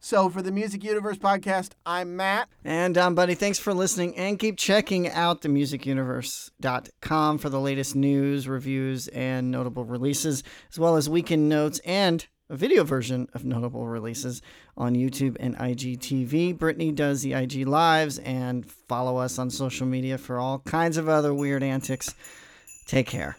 So 0.00 0.28
for 0.28 0.42
the 0.42 0.52
Music 0.52 0.84
Universe 0.84 1.18
podcast, 1.18 1.72
I'm 1.84 2.14
Matt. 2.16 2.48
and 2.64 2.96
um, 2.96 3.14
buddy, 3.16 3.34
thanks 3.34 3.58
for 3.58 3.74
listening, 3.74 4.16
and 4.16 4.38
keep 4.38 4.56
checking 4.56 5.08
out 5.10 5.42
the 5.42 5.48
themusicuniverse.com 5.48 7.38
for 7.38 7.48
the 7.48 7.60
latest 7.60 7.96
news, 7.96 8.48
reviews, 8.48 9.08
and 9.08 9.50
notable 9.50 9.84
releases, 9.84 10.42
as 10.70 10.78
well 10.78 10.96
as 10.96 11.08
weekend 11.10 11.48
notes 11.48 11.80
and 11.84 12.26
a 12.50 12.56
video 12.56 12.84
version 12.84 13.28
of 13.34 13.44
notable 13.44 13.86
releases 13.86 14.42
on 14.76 14.94
YouTube 14.94 15.36
and 15.40 15.56
IGTV. 15.56 16.56
Brittany 16.56 16.92
does 16.92 17.22
the 17.22 17.32
IG 17.34 17.66
lives, 17.66 18.18
and 18.20 18.70
follow 18.70 19.18
us 19.18 19.38
on 19.38 19.50
social 19.50 19.86
media 19.86 20.18
for 20.18 20.38
all 20.38 20.60
kinds 20.60 20.96
of 20.96 21.08
other 21.08 21.34
weird 21.34 21.62
antics. 21.62 22.14
Take 22.86 23.06
care. 23.06 23.36